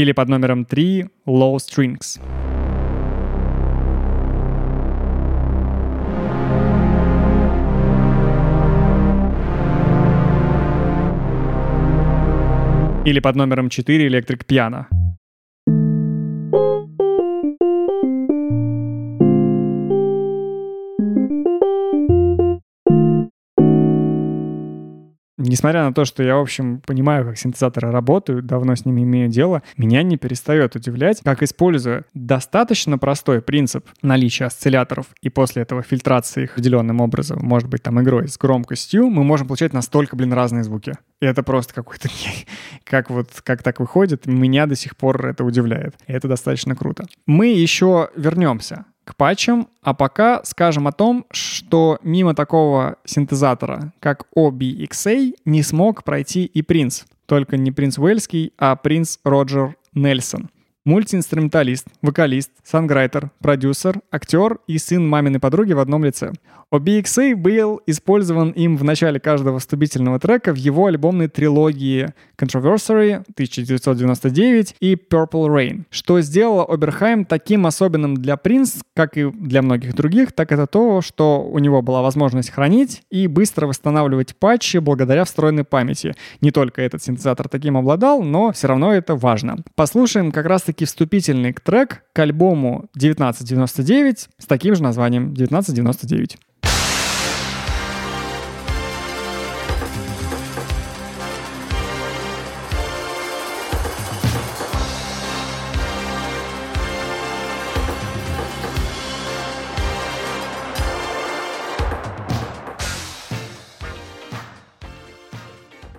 Или 0.00 0.12
под 0.12 0.30
номером 0.30 0.64
3 0.64 1.08
Low 1.26 1.56
Strings. 1.56 2.18
Или 13.04 13.20
под 13.20 13.36
номером 13.36 13.68
4 13.68 14.08
Electric 14.08 14.46
Piano. 14.46 14.99
Несмотря 25.50 25.82
на 25.82 25.92
то, 25.92 26.04
что 26.04 26.22
я, 26.22 26.36
в 26.36 26.42
общем, 26.42 26.80
понимаю, 26.80 27.24
как 27.24 27.36
синтезаторы 27.36 27.90
работают, 27.90 28.46
давно 28.46 28.76
с 28.76 28.84
ними 28.84 29.02
имею 29.02 29.28
дело, 29.28 29.64
меня 29.76 30.04
не 30.04 30.16
перестает 30.16 30.76
удивлять, 30.76 31.22
как 31.24 31.42
используя 31.42 32.04
достаточно 32.14 32.98
простой 32.98 33.42
принцип 33.42 33.84
наличия 34.00 34.44
осцилляторов 34.44 35.06
и 35.22 35.28
после 35.28 35.62
этого 35.62 35.82
фильтрации 35.82 36.44
их 36.44 36.52
определенным 36.52 37.00
образом, 37.00 37.40
может 37.42 37.68
быть, 37.68 37.82
там 37.82 38.00
игрой 38.00 38.28
с 38.28 38.38
громкостью, 38.38 39.10
мы 39.10 39.24
можем 39.24 39.48
получать 39.48 39.72
настолько, 39.72 40.14
блин, 40.14 40.32
разные 40.32 40.62
звуки. 40.62 40.94
И 41.20 41.26
это 41.26 41.42
просто 41.42 41.74
какой-то... 41.74 42.08
как 42.84 43.10
вот, 43.10 43.30
как 43.42 43.64
так 43.64 43.80
выходит, 43.80 44.26
меня 44.26 44.66
до 44.66 44.76
сих 44.76 44.96
пор 44.96 45.26
это 45.26 45.42
удивляет. 45.42 45.96
И 46.06 46.12
это 46.12 46.28
достаточно 46.28 46.76
круто. 46.76 47.06
Мы 47.26 47.48
еще 47.48 48.10
вернемся 48.14 48.84
к 49.10 49.16
патчам, 49.16 49.68
а 49.82 49.92
пока 49.92 50.40
скажем 50.44 50.86
о 50.86 50.92
том, 50.92 51.26
что 51.32 51.98
мимо 52.04 52.34
такого 52.34 52.96
синтезатора, 53.04 53.92
как 53.98 54.26
OBXA, 54.36 55.34
не 55.44 55.62
смог 55.64 56.04
пройти 56.04 56.44
и 56.44 56.62
принц. 56.62 57.02
Только 57.26 57.56
не 57.56 57.72
принц 57.72 57.98
Уэльский, 57.98 58.52
а 58.56 58.76
принц 58.76 59.18
Роджер 59.24 59.74
Нельсон. 59.94 60.48
Мультиинструменталист, 60.86 61.88
вокалист, 62.00 62.52
санграйтер, 62.64 63.30
продюсер, 63.40 64.00
актер 64.10 64.60
и 64.66 64.78
сын 64.78 65.06
маминой 65.06 65.38
подруги 65.38 65.74
в 65.74 65.78
одном 65.78 66.04
лице. 66.04 66.32
OBXA 66.72 67.34
был 67.34 67.80
использован 67.86 68.50
им 68.50 68.76
в 68.76 68.84
начале 68.84 69.18
каждого 69.18 69.58
вступительного 69.58 70.20
трека 70.20 70.52
в 70.52 70.56
его 70.56 70.86
альбомной 70.86 71.26
трилогии 71.26 72.14
Controversary 72.38 73.24
1999 73.32 74.76
и 74.78 74.94
Purple 74.94 75.48
Rain. 75.48 75.82
Что 75.90 76.20
сделало 76.20 76.64
Оберхайм 76.64 77.24
таким 77.24 77.66
особенным 77.66 78.14
для 78.14 78.36
Принц, 78.36 78.76
как 78.94 79.16
и 79.16 79.28
для 79.30 79.62
многих 79.62 79.94
других, 79.96 80.30
так 80.30 80.52
это 80.52 80.68
то, 80.68 81.02
что 81.02 81.42
у 81.42 81.58
него 81.58 81.82
была 81.82 82.02
возможность 82.02 82.50
хранить 82.50 83.02
и 83.10 83.26
быстро 83.26 83.66
восстанавливать 83.66 84.36
патчи 84.36 84.76
благодаря 84.76 85.24
встроенной 85.24 85.64
памяти. 85.64 86.14
Не 86.40 86.52
только 86.52 86.82
этот 86.82 87.02
синтезатор 87.02 87.48
таким 87.48 87.76
обладал, 87.76 88.22
но 88.22 88.52
все 88.52 88.68
равно 88.68 88.94
это 88.94 89.16
важно. 89.16 89.56
Послушаем 89.74 90.30
как 90.30 90.46
раз-таки 90.70 90.84
вступительный 90.84 91.52
трек 91.52 92.04
к 92.12 92.18
альбому 92.20 92.88
1999 92.94 94.28
с 94.38 94.46
таким 94.46 94.76
же 94.76 94.82
названием 94.82 95.32
1999. 95.32 96.38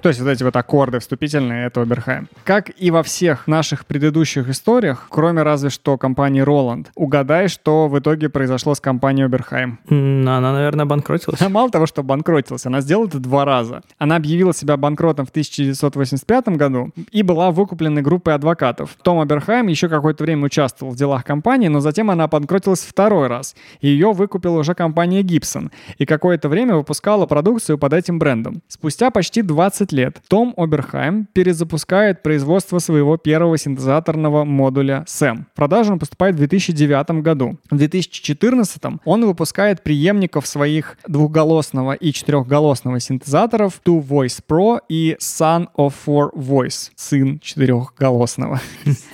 То 0.01 0.09
есть 0.09 0.19
вот 0.19 0.29
эти 0.29 0.43
вот 0.43 0.55
аккорды 0.55 0.99
вступительные— 0.99 1.65
это 1.67 1.81
Оберхайм. 1.81 2.27
Как 2.43 2.71
и 2.77 2.89
во 2.89 3.03
всех 3.03 3.47
наших 3.47 3.85
предыдущих 3.85 4.49
историях, 4.49 5.07
кроме 5.09 5.43
разве 5.43 5.69
что 5.69 5.97
компании 5.97 6.43
Roland, 6.43 6.87
угадай, 6.95 7.47
что 7.47 7.87
в 7.87 7.99
итоге 7.99 8.29
произошло 8.29 8.73
с 8.73 8.79
компанией 8.79 9.25
Оберхайм. 9.25 9.79
Она, 9.89 10.53
наверное, 10.53 10.85
обанкротилась. 10.85 11.39
Она 11.41 11.49
мало 11.61 11.69
того, 11.69 11.85
что 11.85 12.01
банкротилась, 12.01 12.65
она 12.65 12.81
сделала 12.81 13.07
это 13.07 13.19
два 13.19 13.45
раза. 13.45 13.83
Она 13.99 14.15
объявила 14.15 14.53
себя 14.53 14.75
банкротом 14.75 15.25
в 15.25 15.29
1985 15.29 16.49
году 16.49 16.91
и 17.11 17.21
была 17.21 17.51
выкуплена 17.51 18.01
группой 18.01 18.33
адвокатов. 18.33 18.97
Том 19.03 19.19
Аберхайм 19.19 19.67
еще 19.67 19.87
какое-то 19.87 20.23
время 20.23 20.45
участвовал 20.45 20.93
в 20.93 20.95
делах 20.95 21.23
компании, 21.23 21.67
но 21.67 21.79
затем 21.79 22.09
она 22.09 22.23
обанкротилась 22.23 22.81
второй 22.81 23.27
раз. 23.27 23.55
Ее 23.81 24.13
выкупила 24.13 24.57
уже 24.57 24.73
компания 24.73 25.21
Gibson. 25.21 25.71
И 25.97 26.05
какое-то 26.05 26.49
время 26.49 26.75
выпускала 26.75 27.27
продукцию 27.27 27.77
под 27.77 27.93
этим 27.93 28.17
брендом. 28.17 28.61
Спустя 28.67 29.11
почти 29.11 29.41
20 29.41 29.90
лет 29.91 30.21
Том 30.27 30.53
Оберхайм 30.57 31.27
перезапускает 31.33 32.23
производство 32.23 32.79
своего 32.79 33.17
первого 33.17 33.57
синтезаторного 33.57 34.43
модуля 34.43 35.05
SAM. 35.07 35.45
В 35.53 35.55
продажу 35.55 35.93
он 35.93 35.99
поступает 35.99 36.35
в 36.35 36.37
2009 36.39 37.21
году. 37.21 37.57
В 37.69 37.77
2014 37.77 38.81
он 39.05 39.25
выпускает 39.25 39.83
преемников 39.83 40.47
своих 40.47 40.97
двухголосного 41.07 41.93
и 41.93 42.11
четырехголосного 42.11 42.99
синтезаторов 42.99 43.81
Two 43.85 44.05
Voice 44.05 44.39
Pro 44.47 44.79
и 44.89 45.15
Son 45.19 45.67
of 45.77 45.93
Four 46.05 46.31
Voice, 46.35 46.91
сын 46.95 47.39
четырехголосного. 47.39 48.59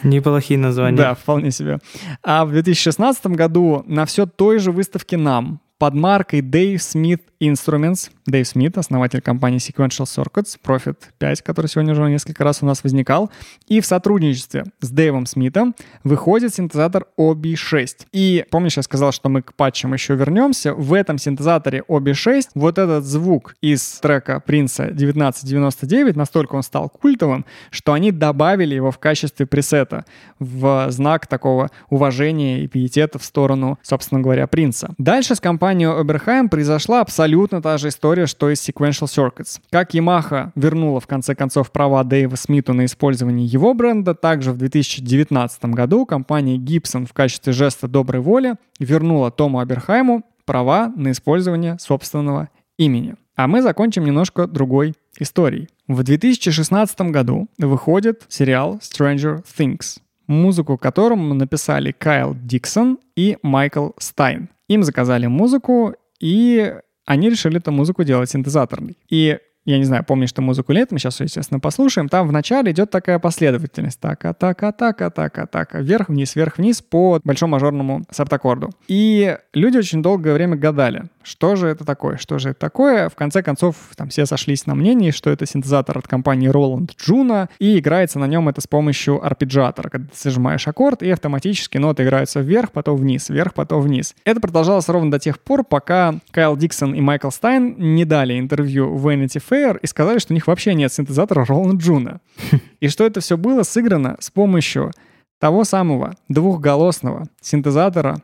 Неплохие 0.04 0.60
названия. 0.60 0.98
Да, 0.98 1.16
вполне 1.16 1.52
себе. 1.52 1.80
А 2.24 2.46
в 2.46 2.52
2016 2.52 3.28
году 3.28 3.84
на 3.86 4.06
все 4.06 4.26
той 4.26 4.60
же 4.60 4.72
выставке 4.72 5.18
нам 5.18 5.60
под 5.78 5.94
маркой 5.94 6.42
Dave 6.42 6.76
Smith 6.76 7.22
Instruments, 7.40 8.10
Дэйв 8.26 8.48
Смит, 8.48 8.78
основатель 8.78 9.22
компании 9.22 9.60
Sequential 9.60 10.06
Circuits, 10.06 10.58
Profit 10.64 10.98
5, 11.20 11.42
который 11.44 11.68
сегодня 11.68 11.94
уже 11.94 12.10
несколько 12.10 12.44
раз 12.44 12.64
у 12.64 12.66
нас 12.66 12.84
возникал, 12.84 13.30
и 13.68 13.80
в 13.80 13.86
сотрудничестве 13.86 14.66
с 14.82 14.90
Дэйвом 14.90 15.26
Смитом 15.28 15.76
выходит 16.04 16.54
синтезатор 16.56 17.06
OB6. 17.20 18.08
И 18.12 18.44
помнишь, 18.50 18.78
я 18.78 18.84
сказал, 18.84 19.12
что 19.12 19.30
мы 19.30 19.44
к 19.44 19.54
патчам 19.54 19.94
еще 19.94 20.16
вернемся? 20.16 20.74
В 20.74 20.94
этом 20.94 21.20
синтезаторе 21.20 21.84
OB6 21.88 22.50
вот 22.56 22.80
этот 22.80 23.06
звук 23.06 23.56
из 23.62 24.00
трека 24.00 24.40
Принца 24.40 24.84
1999, 24.86 26.16
настолько 26.16 26.56
он 26.56 26.64
стал 26.64 26.90
культовым, 26.90 27.46
что 27.70 27.94
они 27.94 28.12
добавили 28.12 28.74
его 28.74 28.92
в 28.92 28.98
качестве 28.98 29.46
пресета 29.46 30.06
в 30.40 30.88
знак 30.90 31.28
такого 31.28 31.70
уважения 31.90 32.62
и 32.62 32.68
пиетета 32.68 33.20
в 33.20 33.24
сторону, 33.24 33.78
собственно 33.84 34.22
говоря, 34.22 34.48
Принца. 34.48 34.94
Дальше 34.98 35.36
с 35.36 35.40
компанией 35.40 35.67
Oberheim 35.74 36.50
произошла 36.50 37.02
абсолютно 37.02 37.62
та 37.62 37.78
же 37.78 37.90
история, 37.90 38.28
что 38.28 38.50
и 38.50 38.56
с 38.56 38.68
Sequential 38.68 39.06
Circuits. 39.06 39.60
Как 39.70 39.94
Yamaha 39.94 40.52
вернула 40.56 41.00
в 41.00 41.08
конце 41.08 41.36
концов 41.36 41.72
права 41.72 42.04
Дэйва 42.04 42.36
Смиту 42.36 42.74
на 42.74 42.86
использование 42.86 43.46
его 43.46 43.74
бренда, 43.74 44.14
также 44.14 44.52
в 44.52 44.58
2019 44.58 45.66
году 45.66 46.06
компания 46.06 46.58
Gibson 46.58 47.06
в 47.06 47.14
качестве 47.14 47.54
жеста 47.54 47.88
доброй 47.88 48.22
воли 48.22 48.56
вернула 48.80 49.32
Тому 49.32 49.60
Аберхайму 49.60 50.24
права 50.46 50.92
на 50.96 51.12
использование 51.12 51.78
собственного 51.80 52.50
имени. 52.78 53.16
А 53.36 53.48
мы 53.48 53.62
закончим 53.62 54.04
немножко 54.04 54.48
другой 54.48 54.96
историей. 55.20 55.70
В 55.88 56.04
2016 56.04 57.02
году 57.02 57.48
выходит 57.58 58.26
сериал 58.30 58.80
Stranger 58.82 59.44
Things. 59.58 60.00
музыку 60.28 60.78
которому 60.78 61.34
написали 61.34 61.92
Кайл 61.92 62.36
Диксон 62.36 63.00
и 63.16 63.38
Майкл 63.42 63.92
Стайн. 63.98 64.50
Им 64.68 64.84
заказали 64.84 65.28
музыку, 65.28 65.96
и 66.20 66.76
они 67.06 67.30
решили 67.30 67.58
эту 67.58 67.72
музыку 67.72 68.04
делать 68.04 68.30
синтезаторной. 68.30 68.98
И 69.10 69.38
я 69.68 69.78
не 69.78 69.84
знаю, 69.84 70.06
помнишь 70.06 70.32
ты 70.32 70.42
музыку 70.42 70.72
мы 70.72 70.98
сейчас, 70.98 71.20
естественно, 71.20 71.60
послушаем. 71.60 72.08
Там 72.08 72.26
вначале 72.26 72.72
идет 72.72 72.90
такая 72.90 73.20
последовательность. 73.20 74.00
Так, 74.00 74.22
так, 74.40 74.58
так, 74.78 75.14
так, 75.14 75.50
так, 75.52 75.74
вверх, 75.74 76.08
вниз, 76.08 76.38
вверх, 76.38 76.58
вниз 76.58 76.82
по 76.82 77.20
большому 77.26 77.52
мажорному 77.52 78.04
септаккорду. 78.10 78.70
И 78.88 79.38
люди 79.54 79.78
очень 79.78 80.02
долгое 80.02 80.34
время 80.34 80.56
гадали, 80.56 81.04
что 81.28 81.56
же 81.56 81.68
это 81.68 81.84
такое, 81.84 82.18
что 82.18 82.40
же 82.40 82.50
это 82.50 82.60
такое. 82.60 83.10
В 83.10 83.16
конце 83.16 83.44
концов, 83.44 83.76
там 83.96 84.10
все 84.10 84.26
сошлись 84.26 84.66
на 84.66 84.76
мнении, 84.76 85.12
что 85.12 85.30
это 85.30 85.46
синтезатор 85.46 85.98
от 85.98 86.08
компании 86.08 86.50
Roland 86.50 86.92
Juno, 86.98 87.50
и 87.60 87.78
играется 87.78 88.18
на 88.18 88.28
нем 88.28 88.48
это 88.48 88.62
с 88.62 88.68
помощью 88.68 89.24
арпеджиатора, 89.24 89.90
когда 89.90 90.08
ты 90.08 90.18
зажимаешь 90.18 90.68
аккорд, 90.68 91.04
и 91.04 91.10
автоматически 91.10 91.78
ноты 91.78 92.04
играются 92.04 92.40
вверх, 92.40 92.72
потом 92.72 92.98
вниз, 92.98 93.30
вверх, 93.30 93.54
потом 93.54 93.82
вниз. 93.82 94.16
Это 94.24 94.40
продолжалось 94.40 94.88
ровно 94.88 95.12
до 95.12 95.20
тех 95.20 95.40
пор, 95.40 95.66
пока 95.66 96.16
Кайл 96.32 96.56
Диксон 96.56 96.94
и 96.96 97.02
Майкл 97.02 97.30
Стайн 97.30 97.76
не 97.78 98.06
дали 98.06 98.40
интервью 98.40 98.96
в 98.96 99.08
Vanity 99.08 99.44
Fair 99.44 99.78
и 99.82 99.88
сказали, 99.88 100.20
что 100.20 100.32
у 100.32 100.36
них 100.36 100.48
вообще 100.48 100.74
нет 100.74 100.94
синтезатора 100.94 101.46
Roland 101.46 101.80
Juno. 101.80 102.20
И 102.80 102.90
что 102.90 103.06
это 103.06 103.20
все 103.20 103.38
было 103.38 103.64
сыграно 103.64 104.18
с 104.20 104.30
помощью 104.30 104.92
того 105.40 105.64
самого 105.64 106.16
двухголосного 106.30 107.28
синтезатора 107.42 108.22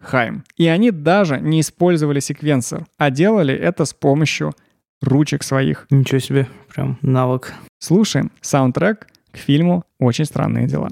Oberheim. 0.00 0.42
И 0.56 0.66
они 0.66 0.90
даже 0.90 1.40
не 1.40 1.60
использовали 1.60 2.20
секвенсор, 2.20 2.86
а 2.96 3.10
делали 3.10 3.54
это 3.54 3.84
с 3.84 3.92
помощью 3.92 4.54
ручек 5.00 5.42
своих. 5.42 5.86
Ничего 5.90 6.18
себе, 6.18 6.48
прям 6.72 6.98
навык. 7.02 7.54
Слушаем 7.78 8.30
саундтрек 8.40 9.06
к 9.30 9.36
фильму 9.36 9.84
«Очень 9.98 10.24
странные 10.24 10.66
дела». 10.66 10.88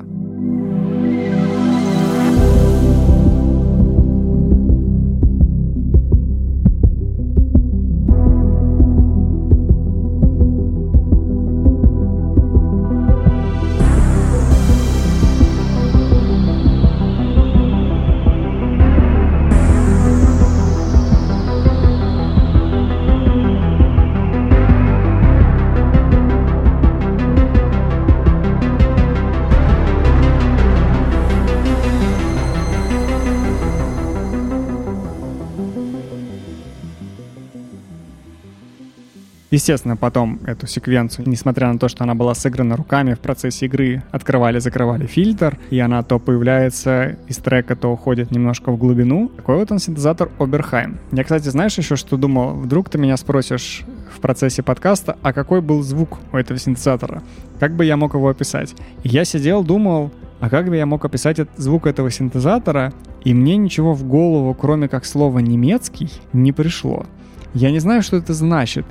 Естественно, 39.56 39.96
потом 39.96 40.38
эту 40.44 40.66
секвенцию, 40.66 41.26
несмотря 41.26 41.72
на 41.72 41.78
то, 41.78 41.88
что 41.88 42.04
она 42.04 42.14
была 42.14 42.34
сыграна 42.34 42.76
руками 42.76 43.14
в 43.14 43.20
процессе 43.20 43.64
игры, 43.64 44.02
открывали-закрывали 44.10 45.06
фильтр, 45.06 45.58
и 45.70 45.78
она 45.78 46.02
то 46.02 46.18
появляется 46.18 47.16
из 47.26 47.38
трека, 47.38 47.74
то 47.74 47.90
уходит 47.90 48.30
немножко 48.30 48.70
в 48.70 48.76
глубину. 48.76 49.30
Такой 49.34 49.56
вот 49.56 49.72
он 49.72 49.78
синтезатор 49.78 50.28
Oberheim. 50.38 50.98
Я, 51.10 51.22
кстати, 51.22 51.48
знаешь 51.48 51.78
еще, 51.78 51.96
что 51.96 52.18
думал? 52.18 52.52
Вдруг 52.56 52.90
ты 52.90 52.98
меня 52.98 53.16
спросишь 53.16 53.84
в 54.14 54.20
процессе 54.20 54.62
подкаста, 54.62 55.16
а 55.22 55.32
какой 55.32 55.62
был 55.62 55.82
звук 55.82 56.18
у 56.34 56.36
этого 56.36 56.60
синтезатора? 56.60 57.22
Как 57.58 57.74
бы 57.74 57.86
я 57.86 57.96
мог 57.96 58.12
его 58.12 58.28
описать? 58.28 58.74
И 59.04 59.08
я 59.08 59.24
сидел, 59.24 59.64
думал, 59.64 60.12
а 60.38 60.50
как 60.50 60.68
бы 60.68 60.76
я 60.76 60.84
мог 60.84 61.02
описать 61.06 61.38
этот 61.38 61.58
звук 61.58 61.86
этого 61.86 62.10
синтезатора, 62.10 62.92
и 63.24 63.32
мне 63.32 63.56
ничего 63.56 63.94
в 63.94 64.04
голову, 64.04 64.52
кроме 64.52 64.88
как 64.88 65.06
слова 65.06 65.38
«немецкий», 65.38 66.10
не 66.34 66.52
пришло. 66.52 67.06
Я 67.54 67.70
не 67.70 67.78
знаю, 67.78 68.02
что 68.02 68.18
это 68.18 68.34
значит. 68.34 68.84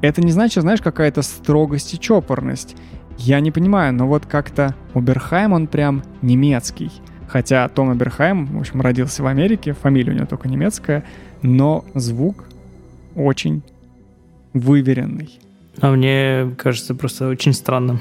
Это 0.00 0.20
не 0.20 0.32
значит, 0.32 0.62
знаешь, 0.62 0.80
какая-то 0.80 1.22
строгость 1.22 1.94
и 1.94 1.98
чопорность. 1.98 2.76
Я 3.18 3.40
не 3.40 3.50
понимаю, 3.50 3.92
но 3.92 4.06
вот 4.06 4.26
как-то 4.26 4.74
Оберхайм, 4.94 5.52
он 5.52 5.66
прям 5.66 6.02
немецкий. 6.22 6.90
Хотя 7.28 7.68
Том 7.68 7.90
Оберхайм, 7.90 8.46
в 8.46 8.60
общем, 8.60 8.80
родился 8.80 9.22
в 9.22 9.26
Америке, 9.26 9.72
фамилия 9.72 10.12
у 10.12 10.16
него 10.16 10.26
только 10.26 10.48
немецкая, 10.48 11.04
но 11.40 11.84
звук 11.94 12.44
очень 13.14 13.62
выверенный. 14.52 15.38
А 15.80 15.92
мне 15.92 16.54
кажется 16.58 16.94
просто 16.94 17.28
очень 17.28 17.52
странным. 17.52 18.00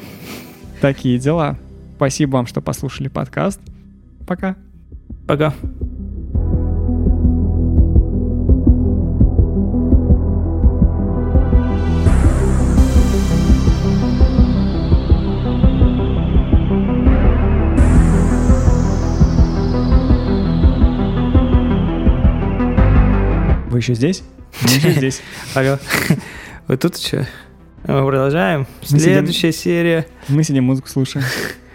Такие 0.82 1.18
дела. 1.18 1.58
Спасибо 1.96 2.34
вам, 2.38 2.48
что 2.48 2.62
послушали 2.62 3.08
подкаст. 3.08 3.62
Пока. 4.28 4.56
Пока. 5.28 5.54
Вы 23.72 23.80
еще 23.80 23.94
здесь? 23.94 24.22
Мы 24.62 24.70
еще 24.70 24.92
здесь. 24.92 25.22
Алло. 25.56 25.78
Вот 26.68 26.80
тут 26.80 26.98
что? 26.98 27.28
Мы 27.88 28.06
продолжаем. 28.06 28.68
Мы 28.82 28.88
сидим- 28.88 29.00
Следующая 29.00 29.52
серия. 29.52 30.06
Мы 30.28 30.44
сидим, 30.44 30.66
музыку 30.66 30.88
слушаем. 30.90 31.26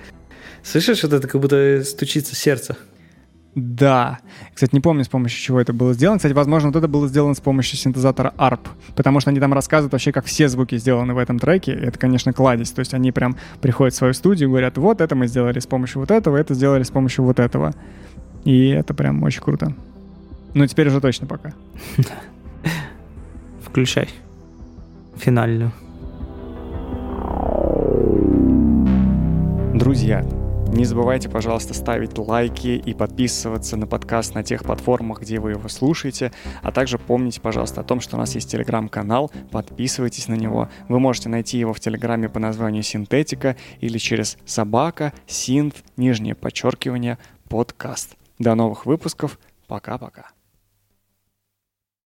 Слышишь, 0.63 1.03
вот 1.03 1.13
это 1.13 1.27
как 1.27 1.41
будто 1.41 1.83
стучится 1.85 2.35
сердце. 2.37 2.77
Да. 3.55 4.19
Кстати, 4.55 4.75
не 4.75 4.81
помню, 4.81 5.05
с 5.05 5.09
помощью 5.09 5.41
чего 5.43 5.61
это 5.61 5.73
было 5.73 5.95
сделано. 5.95 6.19
Кстати, 6.19 6.35
возможно, 6.35 6.69
вот 6.69 6.77
это 6.77 6.87
было 6.89 7.09
сделано 7.09 7.35
с 7.35 7.41
помощью 7.41 7.79
синтезатора 7.79 8.35
ARP, 8.37 8.61
потому 8.95 9.21
что 9.21 9.31
они 9.31 9.41
там 9.41 9.53
рассказывают 9.55 9.93
вообще, 9.93 10.13
как 10.13 10.27
все 10.27 10.49
звуки 10.49 10.77
сделаны 10.77 11.15
в 11.15 11.19
этом 11.19 11.39
треке. 11.39 11.73
И 11.73 11.77
это, 11.87 11.99
конечно, 11.99 12.33
кладезь. 12.35 12.71
То 12.73 12.81
есть 12.81 12.93
они 12.93 13.11
прям 13.13 13.37
приходят 13.63 13.95
в 13.95 13.97
свою 13.97 14.13
студию 14.13 14.49
и 14.49 14.51
говорят, 14.51 14.77
вот 14.77 15.01
это 15.01 15.15
мы 15.15 15.27
сделали 15.27 15.59
с 15.59 15.67
помощью 15.67 16.01
вот 16.01 16.11
этого, 16.11 16.37
это 16.37 16.53
сделали 16.55 16.83
с 16.83 16.91
помощью 16.91 17.25
вот 17.25 17.41
этого. 17.41 17.75
И 18.45 18.69
это 18.69 18.93
прям 18.95 19.23
очень 19.23 19.41
круто. 19.43 19.75
Ну, 20.57 20.67
теперь 20.67 20.89
уже 20.89 21.03
точно 21.03 21.27
пока. 21.27 21.53
Включай. 23.61 24.09
Финальную. 25.15 25.71
Друзья, 29.75 30.25
не 30.69 30.87
забывайте, 30.87 31.29
пожалуйста, 31.29 31.75
ставить 31.75 32.17
лайки 32.17 32.69
и 32.69 32.95
подписываться 32.95 33.77
на 33.77 33.87
подкаст 33.87 34.35
на 34.35 34.43
тех 34.43 34.65
платформах, 34.65 35.21
где 35.21 35.41
вы 35.41 35.51
его 35.51 35.69
слушаете. 35.69 36.33
А 36.63 36.73
также 36.73 36.97
помните, 36.97 37.39
пожалуйста, 37.43 37.83
о 37.83 37.85
том, 37.85 38.01
что 38.01 38.17
у 38.17 38.19
нас 38.19 38.35
есть 38.35 38.51
телеграм-канал. 38.51 39.31
Подписывайтесь 39.51 40.27
на 40.29 40.37
него. 40.37 40.71
Вы 40.89 41.01
можете 41.01 41.29
найти 41.29 41.59
его 41.59 41.75
в 41.75 41.81
телеграме 41.81 42.31
по 42.31 42.39
названию 42.39 42.83
Синтетика 42.83 43.57
или 43.81 43.99
через 43.99 44.39
собака, 44.47 45.13
синт, 45.27 45.85
нижнее 45.99 46.35
подчеркивание, 46.35 47.19
подкаст. 47.51 48.17
До 48.39 48.55
новых 48.55 48.87
выпусков. 48.87 49.39
Пока-пока. 49.67 50.36